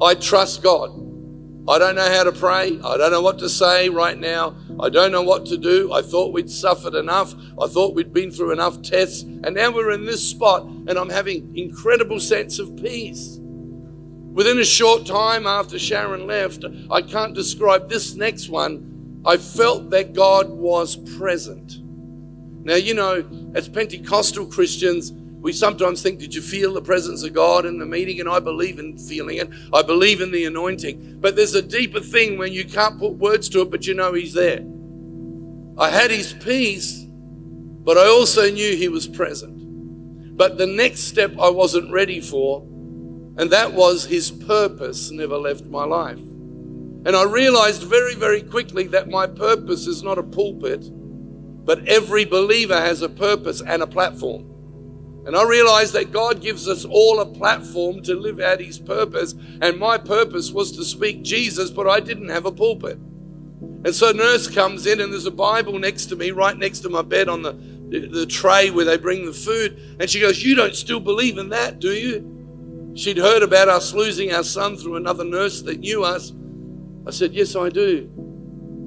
I 0.00 0.14
trust 0.14 0.62
God. 0.62 0.90
I 1.68 1.78
don't 1.78 1.96
know 1.96 2.08
how 2.08 2.22
to 2.22 2.32
pray. 2.32 2.78
I 2.84 2.96
don't 2.96 3.10
know 3.10 3.22
what 3.22 3.40
to 3.40 3.48
say 3.48 3.88
right 3.88 4.16
now. 4.16 4.54
I 4.78 4.88
don't 4.88 5.10
know 5.10 5.22
what 5.22 5.46
to 5.46 5.56
do. 5.56 5.92
I 5.92 6.00
thought 6.00 6.32
we'd 6.32 6.50
suffered 6.50 6.94
enough. 6.94 7.34
I 7.60 7.66
thought 7.66 7.94
we'd 7.94 8.12
been 8.12 8.30
through 8.30 8.52
enough 8.52 8.82
tests. 8.82 9.22
And 9.22 9.54
now 9.54 9.72
we're 9.72 9.90
in 9.90 10.04
this 10.04 10.28
spot 10.28 10.64
and 10.64 10.96
I'm 10.96 11.10
having 11.10 11.56
incredible 11.56 12.20
sense 12.20 12.60
of 12.60 12.76
peace. 12.76 13.38
Within 13.40 14.58
a 14.60 14.64
short 14.64 15.06
time 15.06 15.46
after 15.46 15.78
Sharon 15.78 16.26
left, 16.26 16.64
I 16.90 17.02
can't 17.02 17.34
describe 17.34 17.88
this 17.88 18.14
next 18.14 18.48
one. 18.48 19.22
I 19.24 19.36
felt 19.36 19.90
that 19.90 20.12
God 20.12 20.50
was 20.50 20.96
present. 21.18 21.78
Now, 22.64 22.76
you 22.76 22.94
know, 22.94 23.24
as 23.54 23.68
Pentecostal 23.68 24.46
Christians, 24.46 25.12
we 25.46 25.52
sometimes 25.52 26.02
think, 26.02 26.18
Did 26.18 26.34
you 26.34 26.42
feel 26.42 26.74
the 26.74 26.82
presence 26.82 27.22
of 27.22 27.32
God 27.32 27.64
in 27.64 27.78
the 27.78 27.86
meeting? 27.86 28.20
And 28.20 28.28
I 28.28 28.40
believe 28.40 28.78
in 28.78 28.98
feeling 28.98 29.38
it. 29.38 29.48
I 29.72 29.82
believe 29.82 30.20
in 30.20 30.30
the 30.30 30.44
anointing. 30.44 31.18
But 31.20 31.36
there's 31.36 31.54
a 31.54 31.62
deeper 31.62 32.00
thing 32.00 32.36
when 32.36 32.52
you 32.52 32.64
can't 32.64 32.98
put 32.98 33.14
words 33.14 33.48
to 33.50 33.62
it, 33.62 33.70
but 33.70 33.86
you 33.86 33.94
know 33.94 34.12
He's 34.12 34.34
there. 34.34 34.60
I 35.78 35.90
had 35.90 36.10
His 36.10 36.32
peace, 36.32 37.06
but 37.08 37.96
I 37.96 38.06
also 38.06 38.50
knew 38.50 38.76
He 38.76 38.88
was 38.88 39.06
present. 39.06 40.36
But 40.36 40.58
the 40.58 40.66
next 40.66 41.04
step 41.04 41.32
I 41.40 41.48
wasn't 41.48 41.90
ready 41.90 42.20
for 42.20 42.66
and 43.38 43.50
that 43.50 43.74
was 43.74 44.06
his 44.06 44.30
purpose 44.30 45.10
never 45.10 45.36
left 45.36 45.66
my 45.66 45.84
life. 45.84 46.18
And 46.18 47.14
I 47.14 47.24
realized 47.24 47.82
very, 47.82 48.14
very 48.14 48.42
quickly 48.42 48.86
that 48.88 49.08
my 49.08 49.26
purpose 49.26 49.86
is 49.86 50.02
not 50.02 50.18
a 50.18 50.22
pulpit, 50.22 50.86
but 51.64 51.86
every 51.86 52.24
believer 52.24 52.80
has 52.80 53.02
a 53.02 53.08
purpose 53.08 53.60
and 53.60 53.82
a 53.82 53.86
platform. 53.86 54.55
And 55.26 55.36
I 55.36 55.42
realized 55.42 55.92
that 55.94 56.12
God 56.12 56.40
gives 56.40 56.68
us 56.68 56.84
all 56.84 57.18
a 57.18 57.26
platform 57.26 58.00
to 58.02 58.14
live 58.14 58.38
out 58.38 58.60
his 58.60 58.78
purpose. 58.78 59.34
And 59.60 59.76
my 59.76 59.98
purpose 59.98 60.52
was 60.52 60.70
to 60.76 60.84
speak 60.84 61.22
Jesus, 61.22 61.68
but 61.68 61.88
I 61.88 61.98
didn't 61.98 62.28
have 62.28 62.46
a 62.46 62.52
pulpit. 62.52 62.96
And 62.96 63.92
so 63.92 64.12
nurse 64.12 64.46
comes 64.46 64.86
in 64.86 65.00
and 65.00 65.12
there's 65.12 65.26
a 65.26 65.32
Bible 65.32 65.80
next 65.80 66.06
to 66.06 66.16
me, 66.16 66.30
right 66.30 66.56
next 66.56 66.80
to 66.80 66.88
my 66.88 67.02
bed 67.02 67.28
on 67.28 67.42
the, 67.42 67.52
the 68.08 68.26
tray 68.26 68.70
where 68.70 68.84
they 68.84 68.96
bring 68.96 69.26
the 69.26 69.32
food. 69.32 69.96
And 69.98 70.08
she 70.08 70.20
goes, 70.20 70.44
You 70.44 70.54
don't 70.54 70.76
still 70.76 71.00
believe 71.00 71.38
in 71.38 71.48
that, 71.48 71.80
do 71.80 71.92
you? 71.92 72.92
She'd 72.94 73.18
heard 73.18 73.42
about 73.42 73.68
us 73.68 73.92
losing 73.92 74.32
our 74.32 74.44
son 74.44 74.76
through 74.76 74.94
another 74.94 75.24
nurse 75.24 75.60
that 75.62 75.80
knew 75.80 76.04
us. 76.04 76.32
I 77.04 77.10
said, 77.10 77.32
Yes, 77.32 77.56
I 77.56 77.68
do. 77.68 78.10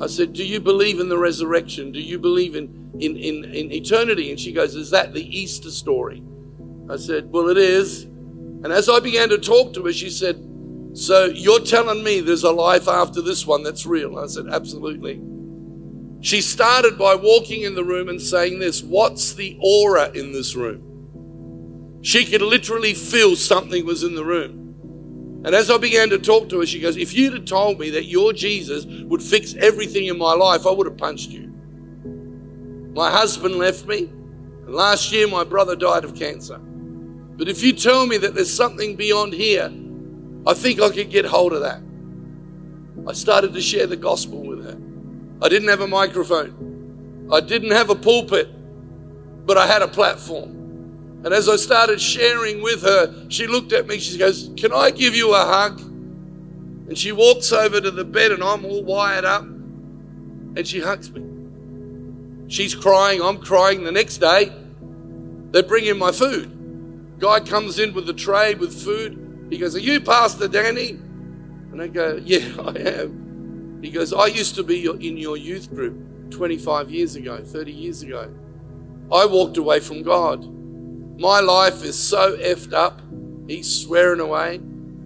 I 0.01 0.08
said, 0.08 0.34
Do 0.34 0.46
you 0.46 0.60
believe 0.60 1.00
in 1.00 1.10
the 1.10 1.18
resurrection? 1.18 1.91
Do 1.91 2.00
you 2.00 2.20
believe 2.20 2.56
in, 2.56 2.91
in, 3.00 3.18
in, 3.18 3.44
in 3.46 3.72
eternity? 3.72 4.29
And 4.29 4.39
she 4.39 4.53
goes, 4.53 4.75
Is 4.75 4.91
that 4.91 5.13
the 5.13 5.38
Easter 5.38 5.72
story? 5.72 6.24
I 6.89 6.96
said, 6.96 7.29
Well, 7.32 7.50
it 7.50 7.58
is. 7.58 8.03
And 8.03 8.68
as 8.68 8.89
I 8.89 9.00
began 9.00 9.29
to 9.29 9.38
talk 9.38 9.74
to 9.74 9.86
her, 9.86 9.94
she 9.94 10.10
said, 10.10 10.41
So 10.94 11.25
you're 11.25 11.62
telling 11.62 12.03
me 12.03 12.22
there's 12.22 12.44
a 12.44 12.51
life 12.51 12.88
after 12.88 13.22
this 13.22 13.46
one 13.46 13.63
that's 13.63 13.86
real? 13.86 14.18
I 14.18 14.27
said, 14.27 14.48
Absolutely. 14.48 15.22
She 16.22 16.41
started 16.41 16.98
by 16.98 17.15
walking 17.15 17.63
in 17.63 17.75
the 17.75 17.84
room 17.84 18.10
and 18.10 18.22
saying 18.22 18.60
this 18.60 18.82
What's 18.84 19.34
the 19.34 19.58
aura 19.62 20.12
in 20.13 20.32
this 20.32 20.56
room? 20.56 22.00
She 22.01 22.25
could 22.25 22.41
literally 22.41 22.94
feel 22.94 23.36
something 23.36 23.86
was 23.86 24.03
in 24.03 24.15
the 24.15 24.25
room. 24.25 24.59
And 25.46 25.55
as 25.55 25.72
I 25.72 25.77
began 25.77 26.10
to 26.10 26.19
talk 26.19 26.50
to 26.50 26.60
her, 26.60 26.65
she 26.65 26.79
goes, 26.79 26.98
If 26.98 27.13
you'd 27.13 27.34
have 27.34 27.46
told 27.46 27.79
me 27.79 27.89
that 27.91 28.05
your 28.05 28.34
Jesus 28.34 28.86
would 28.86 29.24
fix 29.24 29.55
everything 29.55 30.08
in 30.08 30.17
my 30.17 30.34
life, 30.34 30.67
I 30.67 30.72
would 30.72 30.86
have 30.86 30.98
punched 30.98 31.29
you. 31.29 31.48
My 32.93 33.10
husband 33.10 33.55
left 33.55 33.86
me, 33.86 34.10
and 34.65 34.75
last 34.75 35.12
year 35.13 35.27
my 35.27 35.46
brother 35.46 35.75
died 35.75 36.03
of 36.03 36.15
cancer. 36.15 36.58
But 36.58 37.48
if 37.48 37.63
you 37.63 37.72
tell 37.72 38.05
me 38.05 38.17
that 38.17 38.36
there's 38.36 38.53
something 38.53 38.98
beyond 38.98 39.31
here, 39.31 39.72
I 40.46 40.53
think 40.53 40.81
I 40.81 40.89
could 40.89 41.10
get 41.10 41.24
hold 41.24 41.53
of 41.53 41.62
that. 41.62 41.81
I 43.08 43.13
started 43.13 43.53
to 43.53 43.62
share 43.62 43.88
the 43.88 43.96
gospel 43.96 44.43
with 44.43 44.65
her. 44.65 44.77
I 45.41 45.48
didn't 45.48 45.69
have 45.69 45.79
a 45.79 45.88
microphone, 45.88 47.29
I 47.31 47.39
didn't 47.39 47.72
have 47.72 47.89
a 47.89 47.96
pulpit, 47.96 48.50
but 49.46 49.58
I 49.58 49.67
had 49.67 49.81
a 49.81 49.88
platform. 49.88 50.60
And 51.24 51.34
as 51.34 51.50
I 51.50 51.58
started 51.58 52.00
sharing 52.00 52.62
with 52.62 52.82
her, 52.84 53.30
she 53.30 53.46
looked 53.46 53.74
at 53.74 53.88
me. 53.88 54.00
She 54.00 54.18
goes, 54.18 54.52
Can 54.56 54.72
I 54.72 54.92
give 54.92 55.16
you 55.16 55.34
a 55.34 55.40
hug? 55.40 55.82
And 55.82 56.98
she 56.98 57.12
walks 57.12 57.52
over 57.52 57.82
to 57.82 57.92
the 57.92 58.06
bed, 58.06 58.32
and 58.32 58.44
I'm 58.44 58.64
all 58.66 58.84
wired 58.84 59.26
up. 59.26 59.44
And 59.44 60.66
she 60.66 60.80
hugs 60.80 61.12
me. 61.12 61.24
She's 62.48 62.74
crying. 62.74 63.22
I'm 63.22 63.38
crying. 63.38 63.84
The 63.84 63.92
next 63.92 64.18
day, 64.18 64.52
they 65.52 65.62
bring 65.62 65.86
in 65.86 65.98
my 65.98 66.12
food. 66.12 67.18
Guy 67.20 67.42
comes 67.42 67.80
in 67.80 67.94
with 67.94 68.10
a 68.10 68.14
tray 68.14 68.56
with 68.56 68.74
food. 68.82 69.48
He 69.50 69.58
goes, 69.58 69.76
Are 69.76 69.80
you 69.80 70.00
Pastor 70.00 70.48
Danny? 70.48 70.92
And 71.72 71.82
I 71.82 71.88
go, 71.88 72.20
Yeah, 72.24 72.40
I 72.62 72.72
am. 73.02 73.80
He 73.84 73.92
goes, 73.92 74.14
I 74.14 74.28
used 74.28 74.56
to 74.56 74.64
be 74.64 74.86
in 74.86 75.18
your 75.18 75.36
youth 75.38 75.70
group 75.70 76.32
25 76.32 76.90
years 76.90 77.16
ago, 77.16 77.44
30 77.44 77.72
years 77.72 78.04
ago. 78.04 78.34
I 79.12 79.26
walked 79.26 79.58
away 79.58 79.80
from 79.80 80.04
God. 80.04 80.59
My 81.20 81.42
life 81.42 81.84
is 81.84 82.00
so 82.00 82.38
effed 82.38 82.72
up. 82.72 83.02
He's 83.46 83.84
swearing 83.84 84.22
away. 84.22 84.62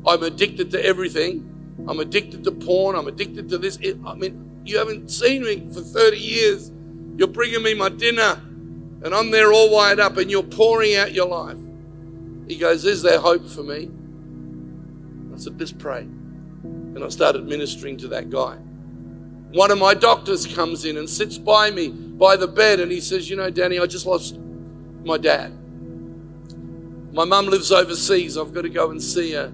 I'm 0.05 0.21
addicted 0.21 0.69
to 0.71 0.85
everything. 0.85 1.49
I'm 1.87 1.99
addicted 1.99 2.43
to 2.43 2.51
porn. 2.51 2.95
I'm 2.95 3.07
addicted 3.07 3.49
to 3.49 3.57
this. 3.57 3.79
I 4.05 4.13
mean, 4.13 4.61
you 4.63 4.77
haven't 4.77 5.09
seen 5.09 5.41
me 5.41 5.67
for 5.73 5.81
30 5.81 6.17
years. 6.17 6.71
You're 7.17 7.29
bringing 7.29 7.63
me 7.63 7.73
my 7.73 7.89
dinner, 7.89 8.39
and 9.03 9.07
I'm 9.07 9.31
there 9.31 9.51
all 9.51 9.71
wired 9.71 9.99
up, 9.99 10.17
and 10.17 10.29
you're 10.29 10.43
pouring 10.43 10.95
out 10.95 11.13
your 11.13 11.27
life. 11.27 11.57
He 12.47 12.57
goes, 12.57 12.85
Is 12.85 13.01
there 13.01 13.19
hope 13.19 13.49
for 13.49 13.63
me? 13.63 13.89
I 15.33 15.37
said, 15.39 15.59
Let's 15.59 15.71
pray. 15.71 16.01
And 16.01 17.03
I 17.03 17.09
started 17.09 17.45
ministering 17.47 17.97
to 17.97 18.07
that 18.09 18.29
guy. 18.29 18.57
One 19.53 19.71
of 19.71 19.79
my 19.79 19.95
doctors 19.95 20.45
comes 20.45 20.85
in 20.85 20.97
and 20.97 21.09
sits 21.09 21.39
by 21.39 21.71
me 21.71 21.89
by 21.89 22.35
the 22.35 22.47
bed, 22.47 22.79
and 22.81 22.91
he 22.91 23.01
says, 23.01 23.31
You 23.31 23.35
know, 23.35 23.49
Danny, 23.49 23.79
I 23.79 23.87
just 23.87 24.05
lost 24.05 24.37
my 25.03 25.17
dad. 25.17 25.57
My 27.13 27.25
mum 27.25 27.45
lives 27.45 27.71
overseas. 27.71 28.37
I've 28.37 28.53
got 28.53 28.63
to 28.63 28.69
go 28.69 28.89
and 28.89 29.01
see 29.01 29.33
her. 29.33 29.53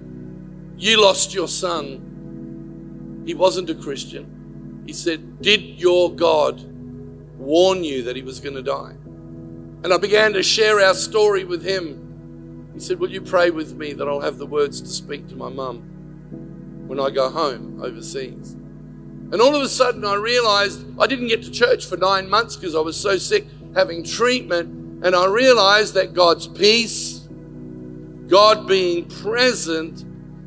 You 0.78 1.02
lost 1.02 1.34
your 1.34 1.46
son. 1.46 3.22
He 3.26 3.34
wasn't 3.34 3.68
a 3.68 3.74
Christian. 3.74 4.82
He 4.86 4.94
said, 4.94 5.42
Did 5.42 5.60
your 5.78 6.10
God 6.10 6.64
warn 7.38 7.84
you 7.84 8.02
that 8.04 8.16
he 8.16 8.22
was 8.22 8.40
going 8.40 8.54
to 8.54 8.62
die? 8.62 8.94
And 9.82 9.92
I 9.92 9.98
began 9.98 10.32
to 10.32 10.42
share 10.42 10.80
our 10.80 10.94
story 10.94 11.44
with 11.44 11.62
him. 11.62 12.70
He 12.72 12.80
said, 12.80 12.98
Will 12.98 13.10
you 13.10 13.20
pray 13.20 13.50
with 13.50 13.76
me 13.76 13.92
that 13.92 14.08
I'll 14.08 14.22
have 14.22 14.38
the 14.38 14.46
words 14.46 14.80
to 14.80 14.88
speak 14.88 15.28
to 15.28 15.36
my 15.36 15.50
mum 15.50 15.80
when 16.86 16.98
I 16.98 17.10
go 17.10 17.28
home 17.28 17.82
overseas? 17.82 18.52
And 19.32 19.40
all 19.40 19.54
of 19.54 19.62
a 19.62 19.68
sudden, 19.68 20.04
I 20.06 20.14
realized 20.14 20.84
I 20.98 21.06
didn't 21.06 21.28
get 21.28 21.42
to 21.42 21.50
church 21.50 21.84
for 21.84 21.98
nine 21.98 22.28
months 22.28 22.56
because 22.56 22.74
I 22.74 22.80
was 22.80 22.98
so 22.98 23.18
sick 23.18 23.46
having 23.74 24.02
treatment. 24.02 25.04
And 25.04 25.14
I 25.14 25.26
realized 25.26 25.94
that 25.94 26.14
God's 26.14 26.46
peace, 26.46 27.19
God 28.30 28.68
being 28.68 29.06
present 29.06 30.04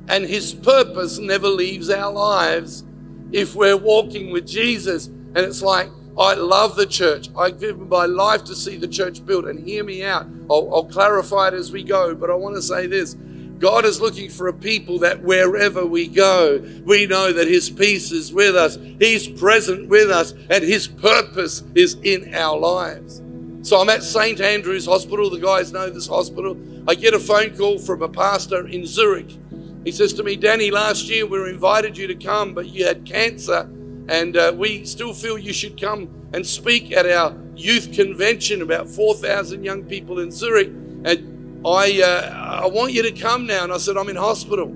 and 0.07 0.25
His 0.25 0.53
purpose 0.53 1.19
never 1.19 1.49
leaves 1.49 1.89
our 1.89 2.11
lives 2.11 2.85
if 3.33 3.55
we're 3.55 3.77
walking 3.77 4.31
with 4.31 4.47
Jesus. 4.47 5.07
And 5.07 5.37
it's 5.39 5.61
like, 5.61 5.89
I 6.17 6.35
love 6.35 6.75
the 6.75 6.85
church. 6.85 7.29
I 7.37 7.51
give 7.51 7.77
my 7.79 8.05
life 8.05 8.45
to 8.45 8.55
see 8.55 8.77
the 8.77 8.87
church 8.87 9.25
built. 9.25 9.45
And 9.45 9.67
hear 9.67 9.83
me 9.83 10.03
out. 10.03 10.27
I'll, 10.49 10.73
I'll 10.73 10.85
clarify 10.85 11.49
it 11.49 11.53
as 11.55 11.71
we 11.71 11.83
go, 11.83 12.15
but 12.15 12.29
I 12.29 12.35
want 12.35 12.55
to 12.55 12.61
say 12.61 12.87
this. 12.87 13.15
God 13.59 13.85
is 13.85 13.99
looking 13.99 14.29
for 14.29 14.47
a 14.47 14.53
people 14.53 14.99
that 14.99 15.21
wherever 15.21 15.85
we 15.85 16.07
go, 16.07 16.59
we 16.85 17.05
know 17.05 17.33
that 17.33 17.47
His 17.47 17.69
peace 17.69 18.11
is 18.11 18.33
with 18.33 18.55
us, 18.55 18.77
He's 18.99 19.27
present 19.27 19.89
with 19.89 20.09
us, 20.09 20.33
and 20.49 20.63
His 20.63 20.87
purpose 20.87 21.63
is 21.75 21.95
in 22.03 22.33
our 22.33 22.57
lives. 22.57 23.21
So 23.63 23.79
I'm 23.79 23.87
at 23.87 24.03
St. 24.03 24.41
Andrew's 24.41 24.85
Hospital. 24.85 25.29
The 25.29 25.39
guys 25.39 25.71
know 25.71 25.89
this 25.89 26.05
hospital. 26.05 26.57
I 26.85 26.95
get 26.95 27.13
a 27.13 27.19
phone 27.19 27.55
call 27.55 27.79
from 27.79 28.01
a 28.01 28.09
pastor 28.09 28.67
in 28.67 28.85
Zurich. 28.85 29.37
He 29.85 29.91
says 29.93 30.11
to 30.15 30.23
me, 30.23 30.35
Danny, 30.35 30.69
last 30.69 31.07
year 31.07 31.25
we 31.25 31.49
invited 31.49 31.97
you 31.97 32.05
to 32.07 32.15
come, 32.15 32.53
but 32.53 32.67
you 32.67 32.85
had 32.85 33.05
cancer, 33.05 33.69
and 34.09 34.35
uh, 34.35 34.51
we 34.53 34.83
still 34.83 35.13
feel 35.13 35.37
you 35.37 35.53
should 35.53 35.79
come 35.79 36.09
and 36.33 36.45
speak 36.45 36.91
at 36.91 37.09
our 37.09 37.37
youth 37.55 37.93
convention, 37.93 38.61
about 38.61 38.89
4,000 38.89 39.63
young 39.63 39.85
people 39.85 40.19
in 40.19 40.29
Zurich. 40.29 40.67
And 41.05 41.65
I, 41.65 42.01
uh, 42.01 42.63
I 42.63 42.67
want 42.67 42.91
you 42.91 43.01
to 43.03 43.13
come 43.13 43.47
now. 43.47 43.63
And 43.63 43.71
I 43.71 43.77
said, 43.77 43.95
I'm 43.95 44.09
in 44.09 44.17
hospital. 44.17 44.75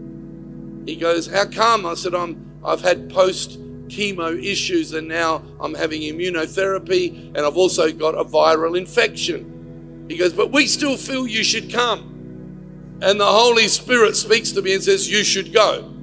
He 0.86 0.96
goes, 0.96 1.28
How 1.28 1.44
come? 1.44 1.86
I 1.86 1.96
said, 1.96 2.16
I'm, 2.16 2.62
I've 2.64 2.82
had 2.82 3.10
post 3.10 3.60
chemo 3.90 4.42
issues, 4.44 4.94
and 4.94 5.08
now 5.08 5.44
I'm 5.60 5.74
having 5.74 6.02
immunotherapy, 6.02 7.36
and 7.36 7.40
I've 7.40 7.58
also 7.58 7.92
got 7.92 8.16
a 8.16 8.24
viral 8.24 8.78
infection. 8.78 10.06
He 10.10 10.18
goes, 10.18 10.34
But 10.34 10.52
we 10.52 10.68
still 10.68 10.98
feel 10.98 11.28
you 11.28 11.44
should 11.44 11.72
come. 11.72 12.14
And 13.02 13.20
the 13.20 13.26
Holy 13.26 13.68
Spirit 13.68 14.16
speaks 14.16 14.52
to 14.54 14.62
me 14.62 14.74
and 14.74 14.84
says, 14.84 15.10
You 15.10 15.24
should 15.24 15.54
go. 15.54 15.94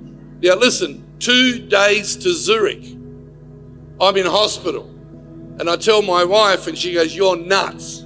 Now, 0.41 0.55
listen, 0.57 1.05
two 1.19 1.59
days 1.59 2.17
to 2.17 2.33
Zurich. 2.33 2.85
I'm 4.01 4.17
in 4.17 4.27
hospital. 4.27 4.91
And 5.59 5.71
I 5.71 5.77
tell 5.77 6.03
my 6.03 6.25
wife, 6.25 6.67
and 6.67 6.77
she 6.77 6.95
goes, 6.95 7.15
You're 7.15 7.37
nuts. 7.37 8.05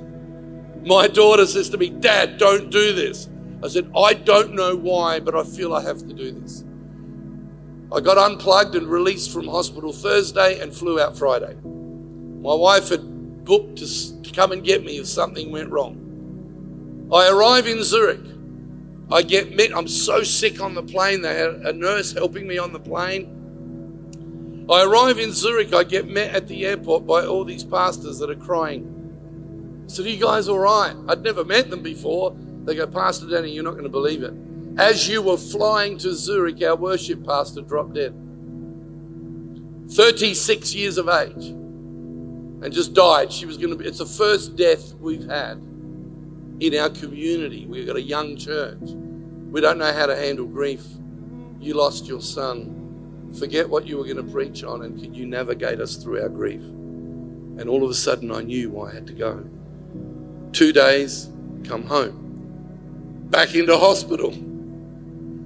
My 0.85 1.08
daughter 1.08 1.47
says 1.47 1.68
to 1.70 1.78
me, 1.78 1.90
Dad, 1.90 2.38
don't 2.38 2.70
do 2.70 2.92
this. 2.92 3.28
I 3.62 3.68
said, 3.68 3.90
I 3.97 4.14
don't 4.14 4.54
know 4.54 4.76
why, 4.76 5.20
but 5.20 5.35
I 5.35 5.42
feel 5.42 5.75
I 5.75 5.82
have 5.82 5.99
to 5.99 6.14
do 6.14 6.32
this. 6.32 6.64
I 7.90 8.00
got 8.00 8.18
unplugged 8.18 8.75
and 8.75 8.87
released 8.87 9.33
from 9.33 9.49
hospital 9.49 9.92
Thursday 9.92 10.61
and 10.61 10.75
flew 10.75 11.00
out 11.00 11.16
Friday. 11.16 11.57
My 11.64 12.54
wife 12.54 12.90
had 12.90 13.45
booked 13.45 13.78
to, 13.78 14.23
to 14.23 14.33
come 14.33 14.52
and 14.52 14.62
get 14.62 14.85
me 14.85 14.99
if 14.99 15.07
something 15.07 15.50
went 15.50 15.71
wrong. 15.71 17.09
I 17.12 17.30
arrive 17.30 17.66
in 17.66 17.83
Zurich. 17.83 18.21
I 19.11 19.23
get 19.23 19.57
met. 19.57 19.75
I'm 19.75 19.88
so 19.88 20.23
sick 20.23 20.61
on 20.61 20.75
the 20.75 20.83
plane. 20.83 21.23
They 21.23 21.35
had 21.35 21.49
a 21.49 21.73
nurse 21.73 22.12
helping 22.12 22.47
me 22.47 22.59
on 22.59 22.75
the 22.75 22.78
plane. 22.78 24.66
I 24.71 24.85
arrive 24.85 25.18
in 25.18 25.33
Zurich. 25.33 25.73
I 25.73 25.85
get 25.85 26.07
met 26.07 26.35
at 26.35 26.47
the 26.47 26.66
airport 26.66 27.07
by 27.07 27.25
all 27.25 27.42
these 27.45 27.64
pastors 27.64 28.18
that 28.18 28.28
are 28.28 28.37
crying. 28.37 29.85
I 29.87 29.90
said, 29.90 30.04
Are 30.04 30.11
you 30.11 30.23
guys 30.23 30.49
all 30.49 30.59
right? 30.59 30.95
I'd 31.09 31.23
never 31.23 31.42
met 31.42 31.71
them 31.71 31.83
before. 31.83 32.37
They 32.64 32.75
go, 32.75 32.87
Pastor 32.87 33.26
Danny, 33.26 33.50
you're 33.50 33.64
not 33.64 33.73
going 33.73 33.85
to 33.85 33.88
believe 33.88 34.23
it. 34.23 34.35
As 34.76 35.08
you 35.08 35.22
were 35.22 35.37
flying 35.37 35.98
to 35.98 36.14
Zurich, 36.14 36.62
our 36.62 36.76
worship 36.76 37.25
pastor 37.25 37.62
dropped 37.62 37.94
dead. 37.94 38.14
36 39.90 40.75
years 40.75 40.98
of 40.98 41.08
age 41.08 41.46
and 42.62 42.72
just 42.72 42.94
died. 42.94 43.32
She 43.32 43.46
was 43.46 43.56
going 43.56 43.70
to 43.70 43.76
be, 43.76 43.87
it's 43.87 43.98
the 43.98 44.06
first 44.06 44.56
death 44.56 44.94
we've 44.94 45.25
had 45.25 45.58
in 46.60 46.76
our 46.76 46.90
community. 46.90 47.66
We've 47.66 47.87
got 47.87 47.96
a 47.96 48.02
young 48.02 48.37
church. 48.37 48.78
We 48.82 49.60
don't 49.60 49.78
know 49.78 49.92
how 49.92 50.06
to 50.06 50.16
handle 50.16 50.46
grief. 50.46 50.84
You 51.60 51.75
lost 51.75 52.06
your 52.06 52.20
son. 52.20 52.75
Forget 53.38 53.68
what 53.68 53.87
you 53.87 53.96
were 53.98 54.04
going 54.04 54.16
to 54.16 54.32
preach 54.32 54.64
on, 54.64 54.82
and 54.82 55.00
can 55.00 55.14
you 55.14 55.26
navigate 55.26 55.80
us 55.80 55.96
through 55.96 56.22
our 56.22 56.28
grief? 56.28 56.62
And 56.62 57.68
all 57.68 57.84
of 57.84 57.90
a 57.90 57.94
sudden, 57.94 58.30
I 58.32 58.42
knew 58.42 58.70
why 58.70 58.90
I 58.90 58.94
had 58.94 59.06
to 59.08 59.12
go. 59.12 59.44
Two 60.52 60.72
days, 60.72 61.30
come 61.64 61.84
home. 61.84 63.26
Back 63.30 63.54
into 63.54 63.76
hospital. 63.76 64.32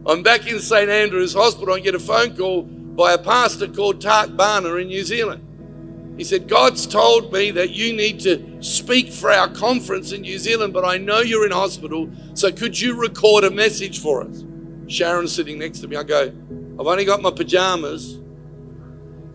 I'm 0.05 0.25
back 0.25 0.49
in 0.49 0.59
St. 0.59 0.91
Andrew's 0.91 1.33
Hospital 1.33 1.75
and 1.75 1.85
get 1.85 1.95
a 1.95 2.01
phone 2.01 2.37
call 2.37 2.63
by 2.63 3.13
a 3.13 3.19
pastor 3.19 3.69
called 3.69 4.01
Tak 4.01 4.31
Bhana 4.31 4.75
in 4.75 4.89
New 4.89 5.05
Zealand. 5.05 6.15
He 6.19 6.25
said, 6.25 6.49
God's 6.49 6.89
told 6.89 7.33
me 7.33 7.53
that 7.53 7.71
you 7.71 7.93
need 7.93 8.19
to 8.21 8.61
speak 8.61 9.13
for 9.13 9.31
our 9.31 9.49
conference 9.49 10.11
in 10.11 10.23
New 10.23 10.39
Zealand, 10.39 10.73
but 10.73 10.85
I 10.85 10.99
know 10.99 11.21
you're 11.21 11.47
in 11.47 11.53
hospital, 11.53 12.11
so 12.35 12.51
could 12.51 12.79
you 12.79 13.01
record 13.01 13.45
a 13.45 13.51
message 13.51 14.01
for 14.01 14.23
us? 14.23 14.45
Sharon's 14.89 15.33
sitting 15.33 15.61
next 15.61 15.79
to 15.81 15.89
me. 15.89 15.97
I 15.97 16.03
go, 16.03 16.33
I've 16.81 16.87
only 16.87 17.05
got 17.05 17.23
my 17.23 17.31
pajamas. 17.31 18.15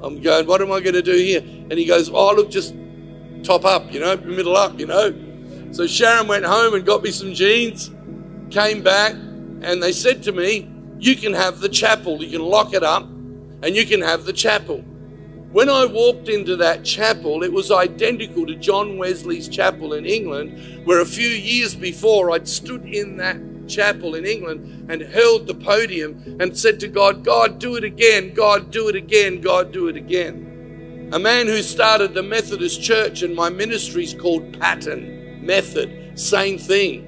I'm 0.02 0.22
going, 0.22 0.46
what 0.48 0.62
am 0.62 0.74
I 0.74 0.82
going 0.82 0.96
to 0.96 1.02
do 1.02 1.16
here? 1.16 1.40
And 1.40 1.74
he 1.74 1.86
goes, 1.86 2.10
oh, 2.10 2.36
look, 2.36 2.52
just 2.52 2.76
top 3.42 3.64
up, 3.64 3.92
you 3.94 4.02
know, 4.02 4.18
middle 4.18 4.58
up, 4.58 4.78
you 4.78 4.86
know. 4.86 5.16
So 5.72 5.88
Sharon 5.88 6.28
went 6.28 6.44
home 6.44 6.74
and 6.74 6.86
got 6.86 7.04
me 7.04 7.12
some 7.12 7.34
jeans, 7.34 7.90
came 8.50 8.84
back, 8.84 9.16
and 9.62 9.82
they 9.82 9.92
said 9.92 10.24
to 10.24 10.32
me, 10.32 10.70
you 11.00 11.16
can 11.16 11.34
have 11.34 11.60
the 11.60 11.70
chapel. 11.70 12.24
You 12.24 12.40
can 12.40 12.48
lock 12.48 12.74
it 12.74 12.84
up 12.84 13.04
and 13.04 13.76
you 13.76 13.86
can 13.86 14.02
have 14.02 14.26
the 14.26 14.34
chapel. 14.34 14.84
When 15.52 15.70
I 15.70 15.86
walked 15.86 16.28
into 16.28 16.56
that 16.58 16.84
chapel, 16.84 17.44
it 17.44 17.52
was 17.52 17.72
identical 17.72 18.46
to 18.46 18.56
John 18.56 18.98
Wesley's 18.98 19.48
chapel 19.48 19.94
in 19.94 20.06
England, 20.06 20.86
where 20.86 21.00
a 21.00 21.06
few 21.06 21.30
years 21.30 21.74
before 21.74 22.32
I'd 22.32 22.48
stood 22.48 22.86
in 22.86 23.18
that 23.18 23.38
chapel 23.68 24.16
in 24.16 24.26
England 24.26 24.90
and 24.90 25.02
held 25.02 25.48
the 25.48 25.54
podium 25.54 26.38
and 26.40 26.58
said 26.58 26.80
to 26.82 26.88
God, 26.88 27.24
God, 27.24 27.60
do 27.60 27.76
it 27.76 27.84
again, 27.84 28.34
God, 28.34 28.72
do 28.72 28.90
it 28.90 28.96
again, 28.96 29.42
God, 29.42 29.72
do 29.72 29.88
it 29.88 29.96
again. 29.96 31.10
A 31.14 31.20
man 31.20 31.48
who 31.48 31.62
started 31.62 32.14
the 32.14 32.24
Methodist 32.24 32.82
Church 32.82 33.22
and 33.22 33.34
my 33.34 33.50
ministry 33.50 34.04
is 34.04 34.14
called 34.14 34.60
Pattern 34.60 35.46
Method, 35.46 36.20
same 36.20 36.58
thing. 36.58 37.07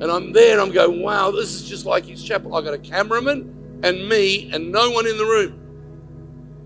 And 0.00 0.10
I'm 0.10 0.32
there 0.32 0.52
and 0.52 0.60
I'm 0.60 0.72
going, 0.72 1.02
wow, 1.02 1.30
this 1.30 1.54
is 1.54 1.68
just 1.68 1.86
like 1.86 2.04
his 2.04 2.22
chapel. 2.22 2.54
I 2.56 2.62
got 2.62 2.74
a 2.74 2.78
cameraman 2.78 3.80
and 3.82 4.08
me 4.08 4.50
and 4.52 4.72
no 4.72 4.90
one 4.90 5.06
in 5.06 5.16
the 5.16 5.24
room. 5.24 5.60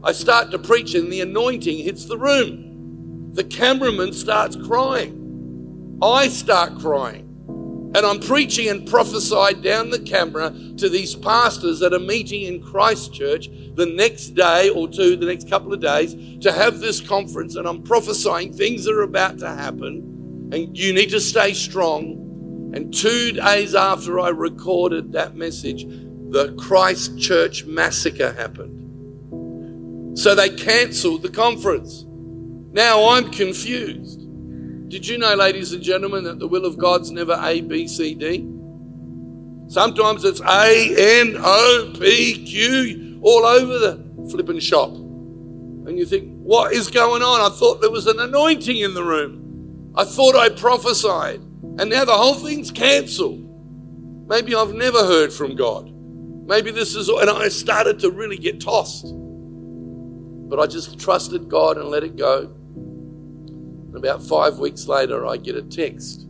I 0.03 0.13
start 0.13 0.53
to 0.53 0.59
preach, 0.59 0.95
and 0.95 1.13
the 1.13 1.23
anointing 1.23 1.79
hits 1.79 2.05
the 2.05 2.17
room. 2.17 3.33
The 3.33 3.43
cameraman 3.43 4.13
starts 4.13 4.55
crying. 4.55 5.99
I 6.01 6.29
start 6.29 6.79
crying. 6.79 7.25
And 7.95 8.07
I'm 8.07 8.21
preaching 8.21 8.69
and 8.69 8.87
prophesied 8.87 9.63
down 9.63 9.91
the 9.91 9.99
camera 9.99 10.55
to 10.77 10.89
these 10.89 11.15
pastors 11.17 11.83
at 11.83 11.95
a 11.95 11.99
meeting 11.99 12.43
in 12.43 12.63
Christchurch 12.63 13.49
the 13.75 13.87
next 13.87 14.35
day 14.35 14.69
or 14.69 14.89
two, 14.89 15.17
the 15.17 15.27
next 15.27 15.49
couple 15.49 15.73
of 15.73 15.81
days, 15.81 16.15
to 16.43 16.53
have 16.53 16.79
this 16.79 17.01
conference. 17.01 17.57
And 17.57 17.67
I'm 17.67 17.83
prophesying 17.83 18.53
things 18.53 18.85
that 18.85 18.95
are 18.95 19.03
about 19.03 19.39
to 19.39 19.49
happen. 19.49 20.51
And 20.53 20.79
you 20.79 20.93
need 20.93 21.11
to 21.11 21.21
stay 21.21 21.55
strong. 21.55 22.28
And 22.75 22.93
two 22.93 23.33
days 23.33 23.75
after 23.75 24.21
I 24.21 24.29
recorded 24.29 25.13
that 25.13 25.37
message, 25.37 25.85
the 26.31 26.55
Christchurch 26.59 27.65
massacre 27.65 28.33
happened. 28.33 30.19
So 30.19 30.35
they 30.35 30.51
cancelled 30.51 31.23
the 31.23 31.31
conference. 31.31 32.05
Now 32.73 33.11
I'm 33.11 33.31
confused. 33.31 34.21
Did 34.89 35.07
you 35.07 35.17
know, 35.19 35.35
ladies 35.35 35.73
and 35.73 35.83
gentlemen, 35.83 36.25
that 36.25 36.39
the 36.39 36.49
will 36.49 36.65
of 36.65 36.77
God's 36.77 37.11
never 37.11 37.39
A, 37.43 37.61
B, 37.61 37.87
C, 37.89 38.15
D? 38.15 38.47
Sometimes 39.69 40.25
it's 40.25 40.41
A, 40.41 41.21
N, 41.21 41.37
O, 41.39 41.93
P, 41.99 42.45
Q, 42.45 43.21
all 43.23 43.45
over 43.45 43.79
the 43.79 44.29
flipping 44.31 44.59
shop. 44.61 44.91
And 44.91 45.99
you 45.99 46.07
think, 46.07 46.31
what 46.41 46.73
is 46.73 46.89
going 46.91 47.23
on? 47.23 47.41
I 47.41 47.55
thought 47.55 47.81
there 47.81 47.91
was 47.91 48.07
an 48.07 48.19
anointing 48.19 48.79
in 48.79 48.95
the 48.95 49.05
room. 49.05 49.93
I 49.95 50.05
thought 50.05 50.37
I 50.37 50.49
prophesied. 50.49 51.43
And 51.79 51.91
now 51.91 52.05
the 52.05 52.13
whole 52.13 52.35
thing's 52.35 52.71
cancelled. 52.73 53.45
Maybe 54.29 54.55
I've 54.55 54.75
never 54.75 54.99
heard 54.99 55.33
from 55.33 55.55
God. 55.55 55.93
Maybe 56.47 56.71
this 56.71 56.97
is, 56.97 57.09
all 57.09 57.21
and 57.21 57.31
I 57.31 57.49
started 57.49 58.01
to 58.01 58.11
really 58.11 58.37
get 58.37 58.61
tossed. 58.61 59.07
But 60.49 60.59
I 60.59 60.67
just 60.67 60.99
trusted 60.99 61.49
God 61.49 61.79
and 61.79 61.89
let 61.89 62.03
it 62.03 62.17
go. 62.17 62.53
And 62.75 63.97
about 63.97 64.23
five 64.23 64.59
weeks 64.59 64.89
later, 64.89 65.25
I 65.25 65.37
get 65.37 65.55
a 65.55 65.63
text 65.63 66.27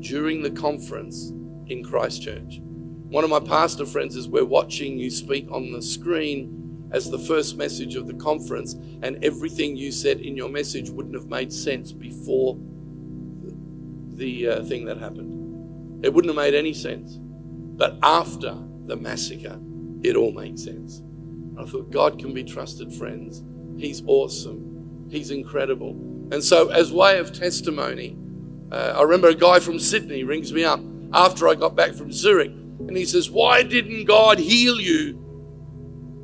during 0.00 0.42
the 0.42 0.50
conference 0.50 1.30
in 1.66 1.82
Christchurch. 1.82 2.60
One 2.60 3.24
of 3.24 3.30
my 3.30 3.40
pastor 3.40 3.86
friends 3.86 4.16
is, 4.16 4.28
We're 4.28 4.44
watching 4.44 4.98
you 4.98 5.10
speak 5.10 5.50
on 5.50 5.72
the 5.72 5.82
screen 5.82 6.88
as 6.92 7.10
the 7.10 7.18
first 7.18 7.56
message 7.56 7.96
of 7.96 8.06
the 8.06 8.14
conference, 8.14 8.74
and 9.02 9.22
everything 9.24 9.76
you 9.76 9.90
said 9.90 10.20
in 10.20 10.36
your 10.36 10.48
message 10.48 10.90
wouldn't 10.90 11.14
have 11.14 11.26
made 11.26 11.52
sense 11.52 11.90
before 11.90 12.56
the 14.16 14.48
uh, 14.48 14.64
thing 14.64 14.84
that 14.86 14.98
happened. 14.98 16.04
It 16.04 16.12
wouldn't 16.12 16.34
have 16.34 16.42
made 16.42 16.54
any 16.54 16.74
sense. 16.74 17.18
But 17.18 17.98
after 18.02 18.56
the 18.86 18.96
massacre, 18.96 19.58
it 20.02 20.16
all 20.16 20.32
made 20.32 20.58
sense. 20.58 21.02
I 21.58 21.64
thought 21.64 21.90
God 21.90 22.18
can 22.18 22.34
be 22.34 22.44
trusted, 22.44 22.92
friends. 22.92 23.42
He's 23.76 24.02
awesome. 24.06 25.08
He's 25.10 25.30
incredible. 25.30 25.90
And 26.32 26.42
so, 26.42 26.68
as 26.68 26.92
way 26.92 27.18
of 27.18 27.32
testimony, 27.32 28.16
uh, 28.70 28.94
I 28.96 29.02
remember 29.02 29.28
a 29.28 29.34
guy 29.34 29.60
from 29.60 29.78
Sydney 29.78 30.24
rings 30.24 30.52
me 30.52 30.64
up 30.64 30.80
after 31.12 31.48
I 31.48 31.54
got 31.54 31.76
back 31.76 31.94
from 31.94 32.12
Zurich, 32.12 32.50
and 32.50 32.96
he 32.96 33.04
says, 33.04 33.30
"Why 33.30 33.62
didn't 33.62 34.04
God 34.04 34.38
heal 34.38 34.80
you 34.80 35.14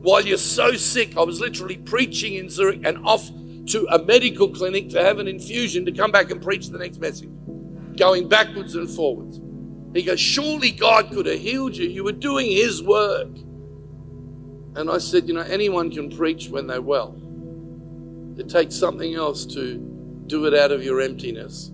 while 0.03 0.24
you're 0.24 0.38
so 0.38 0.72
sick?" 0.72 1.16
I 1.16 1.22
was 1.22 1.40
literally 1.40 1.76
preaching 1.76 2.35
in 2.35 2.48
Zurich 2.48 2.81
and 2.85 2.98
off 3.05 3.31
to 3.66 3.87
a 3.90 4.03
medical 4.05 4.48
clinic 4.48 4.88
to 4.90 5.03
have 5.03 5.18
an 5.18 5.29
infusion 5.29 5.85
to 5.85 5.92
come 5.92 6.11
back 6.11 6.31
and 6.31 6.42
preach 6.42 6.68
the 6.68 6.79
next 6.79 6.98
message, 6.98 7.29
going 8.00 8.28
backwards 8.28 8.74
and 8.74 8.90
forwards. 8.90 9.38
He 9.94 10.02
goes, 10.02 10.18
Surely 10.18 10.72
God 10.72 11.10
could 11.10 11.26
have 11.26 11.38
healed 11.38 11.76
you. 11.76 11.86
You 11.86 12.02
were 12.02 12.12
doing 12.12 12.50
His 12.50 12.82
work. 12.82 13.28
And 14.74 14.90
I 14.90 14.98
said, 14.98 15.28
You 15.28 15.34
know, 15.34 15.42
anyone 15.42 15.90
can 15.90 16.10
preach 16.10 16.48
when 16.48 16.66
they're 16.66 16.80
well. 16.80 17.14
It 18.38 18.48
takes 18.48 18.74
something 18.74 19.14
else 19.14 19.44
to 19.54 19.76
do 20.26 20.46
it 20.46 20.54
out 20.54 20.72
of 20.72 20.82
your 20.82 21.02
emptiness, 21.02 21.72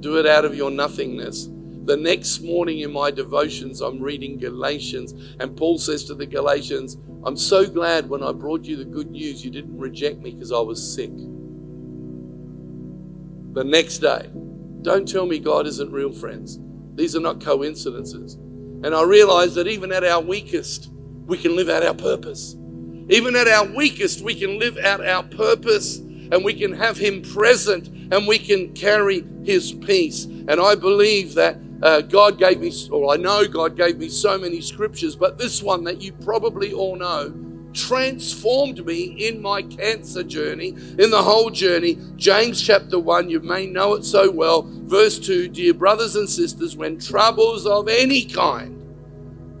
do 0.00 0.18
it 0.18 0.26
out 0.26 0.46
of 0.46 0.54
your 0.54 0.70
nothingness. 0.70 1.50
The 1.84 1.96
next 1.96 2.40
morning 2.40 2.80
in 2.80 2.90
my 2.90 3.10
devotions, 3.10 3.80
I'm 3.80 4.00
reading 4.00 4.38
Galatians, 4.38 5.12
and 5.38 5.56
Paul 5.56 5.78
says 5.78 6.04
to 6.04 6.14
the 6.14 6.26
Galatians, 6.26 6.96
I'm 7.24 7.36
so 7.36 7.66
glad 7.66 8.08
when 8.08 8.22
I 8.22 8.32
brought 8.32 8.64
you 8.64 8.76
the 8.76 8.84
good 8.84 9.10
news, 9.10 9.44
you 9.44 9.50
didn't 9.50 9.76
reject 9.76 10.20
me 10.20 10.30
because 10.30 10.52
I 10.52 10.60
was 10.60 10.94
sick. 10.94 11.10
The 13.52 13.64
next 13.64 13.98
day, 13.98 14.30
don't 14.86 15.08
tell 15.08 15.26
me 15.26 15.40
God 15.40 15.66
isn't 15.66 15.90
real, 15.90 16.12
friends. 16.12 16.60
These 16.94 17.16
are 17.16 17.20
not 17.20 17.40
coincidences. 17.40 18.34
And 18.34 18.94
I 18.94 19.02
realize 19.02 19.56
that 19.56 19.66
even 19.66 19.90
at 19.90 20.04
our 20.04 20.20
weakest, 20.20 20.92
we 21.26 21.36
can 21.38 21.56
live 21.56 21.68
out 21.68 21.84
our 21.84 21.92
purpose. 21.92 22.54
Even 23.08 23.34
at 23.34 23.48
our 23.48 23.64
weakest, 23.64 24.22
we 24.22 24.36
can 24.36 24.60
live 24.60 24.78
out 24.78 25.04
our 25.04 25.24
purpose 25.24 25.96
and 25.96 26.44
we 26.44 26.54
can 26.54 26.72
have 26.72 26.96
Him 26.96 27.20
present 27.20 27.88
and 28.12 28.28
we 28.28 28.38
can 28.38 28.74
carry 28.74 29.26
His 29.42 29.72
peace. 29.72 30.26
And 30.26 30.60
I 30.60 30.76
believe 30.76 31.34
that 31.34 31.58
uh, 31.82 32.02
God 32.02 32.38
gave 32.38 32.60
me, 32.60 32.72
or 32.92 33.12
I 33.12 33.16
know 33.16 33.44
God 33.48 33.76
gave 33.76 33.98
me 33.98 34.08
so 34.08 34.38
many 34.38 34.60
scriptures, 34.60 35.16
but 35.16 35.36
this 35.36 35.64
one 35.64 35.82
that 35.82 36.00
you 36.00 36.12
probably 36.12 36.72
all 36.72 36.94
know 36.94 37.30
transformed 37.76 38.84
me 38.86 39.04
in 39.28 39.42
my 39.42 39.62
cancer 39.62 40.24
journey, 40.24 40.70
in 40.98 41.10
the 41.10 41.22
whole 41.22 41.50
journey. 41.50 41.98
James 42.16 42.62
chapter 42.62 42.98
1, 42.98 43.30
you 43.30 43.40
may 43.40 43.66
know 43.66 43.94
it 43.94 44.04
so 44.04 44.30
well. 44.30 44.62
Verse 44.66 45.18
2 45.20 45.48
Dear 45.48 45.74
brothers 45.74 46.16
and 46.16 46.28
sisters, 46.28 46.76
when 46.76 46.98
troubles 46.98 47.66
of 47.66 47.88
any 47.88 48.24
kind 48.24 48.94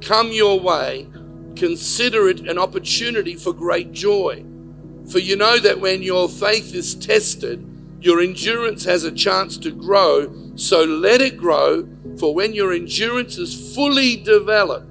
come 0.00 0.32
your 0.32 0.60
way, 0.60 1.08
consider 1.56 2.28
it 2.28 2.40
an 2.40 2.58
opportunity 2.58 3.36
for 3.36 3.52
great 3.52 3.92
joy. 3.92 4.44
For 5.10 5.20
you 5.20 5.36
know 5.36 5.58
that 5.60 5.80
when 5.80 6.02
your 6.02 6.28
faith 6.28 6.74
is 6.74 6.94
tested, 6.96 7.66
Your 8.00 8.20
endurance 8.20 8.84
has 8.84 9.04
a 9.04 9.12
chance 9.12 9.56
to 9.58 9.72
grow, 9.72 10.32
so 10.56 10.84
let 10.84 11.20
it 11.20 11.36
grow. 11.36 11.88
For 12.18 12.34
when 12.34 12.54
your 12.54 12.72
endurance 12.72 13.38
is 13.38 13.74
fully 13.74 14.16
developed, 14.16 14.86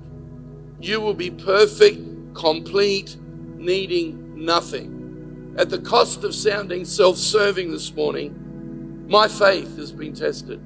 you 0.81 1.01
will 1.01 1.13
be 1.13 1.31
perfect, 1.31 1.99
complete, 2.35 3.17
needing 3.57 4.45
nothing. 4.45 5.55
At 5.57 5.69
the 5.69 5.79
cost 5.79 6.23
of 6.23 6.35
sounding 6.35 6.85
self 6.85 7.17
serving 7.17 7.71
this 7.71 7.93
morning, 7.95 9.07
my 9.07 9.27
faith 9.27 9.77
has 9.77 9.91
been 9.91 10.13
tested. 10.13 10.61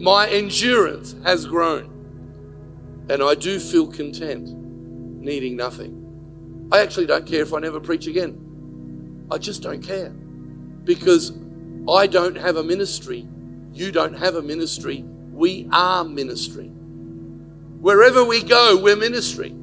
My 0.00 0.28
endurance 0.28 1.16
has 1.24 1.44
grown. 1.44 1.90
And 3.10 3.22
I 3.22 3.34
do 3.34 3.58
feel 3.58 3.86
content, 3.86 4.48
needing 4.48 5.56
nothing. 5.56 6.68
I 6.72 6.80
actually 6.80 7.06
don't 7.06 7.26
care 7.26 7.42
if 7.42 7.52
I 7.52 7.58
never 7.58 7.80
preach 7.80 8.06
again. 8.06 9.26
I 9.30 9.38
just 9.38 9.62
don't 9.62 9.82
care. 9.82 10.10
Because 10.10 11.32
I 11.88 12.06
don't 12.06 12.36
have 12.36 12.56
a 12.56 12.62
ministry. 12.62 13.26
You 13.72 13.92
don't 13.92 14.14
have 14.14 14.36
a 14.36 14.42
ministry. 14.42 15.04
We 15.32 15.68
are 15.72 16.04
ministry. 16.04 16.68
Wherever 17.80 18.24
we 18.24 18.42
go, 18.42 18.80
we're 18.80 18.96
ministry. 18.96 19.54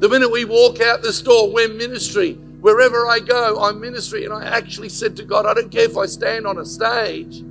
The 0.00 0.08
minute 0.08 0.30
we 0.30 0.46
walk 0.46 0.80
out 0.80 1.02
this 1.02 1.20
door, 1.20 1.52
we're 1.52 1.68
ministry. 1.68 2.32
Wherever 2.32 3.06
I 3.06 3.20
go, 3.20 3.60
I'm 3.60 3.78
ministry. 3.78 4.24
And 4.24 4.32
I 4.32 4.46
actually 4.46 4.88
said 4.88 5.14
to 5.18 5.24
God, 5.24 5.44
I 5.44 5.52
don't 5.52 5.70
care 5.70 5.84
if 5.84 5.98
I 5.98 6.06
stand 6.06 6.46
on 6.46 6.56
a 6.56 6.64
stage. 6.64 7.44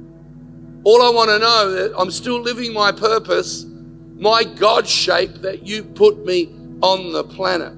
All 0.84 1.04
I 1.04 1.12
want 1.12 1.30
to 1.30 1.38
know 1.38 1.72
that 1.72 1.94
I'm 1.96 2.10
still 2.10 2.42
living 2.42 2.74
my 2.74 2.92
purpose, 2.92 3.68
my 4.18 4.44
God 4.44 4.88
shape 4.88 5.36
that 5.44 5.68
you 5.68 5.84
put 5.84 6.26
me 6.26 6.48
on 6.82 7.12
the 7.12 7.24
planet. 7.24 7.78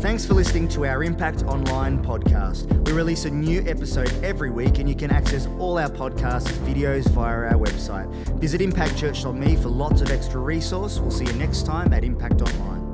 Thanks 0.00 0.24
for 0.24 0.32
listening 0.32 0.66
to 0.68 0.86
our 0.86 1.04
Impact 1.04 1.42
Online 1.42 2.02
podcast. 2.02 2.66
We 2.86 2.92
release 2.92 3.26
a 3.26 3.30
new 3.30 3.62
episode 3.66 4.10
every 4.24 4.50
week, 4.50 4.78
and 4.78 4.88
you 4.88 4.94
can 4.94 5.10
access 5.10 5.46
all 5.58 5.78
our 5.78 5.90
podcasts, 5.90 6.48
videos 6.66 7.06
via 7.10 7.50
our 7.50 7.58
website. 7.58 8.10
Visit 8.38 8.62
impactchurch.me 8.62 9.56
for 9.56 9.68
lots 9.68 10.00
of 10.00 10.10
extra 10.10 10.40
resource. 10.40 10.98
We'll 10.98 11.10
see 11.10 11.26
you 11.26 11.32
next 11.34 11.66
time 11.66 11.92
at 11.92 12.02
Impact 12.02 12.40
Online. 12.40 12.89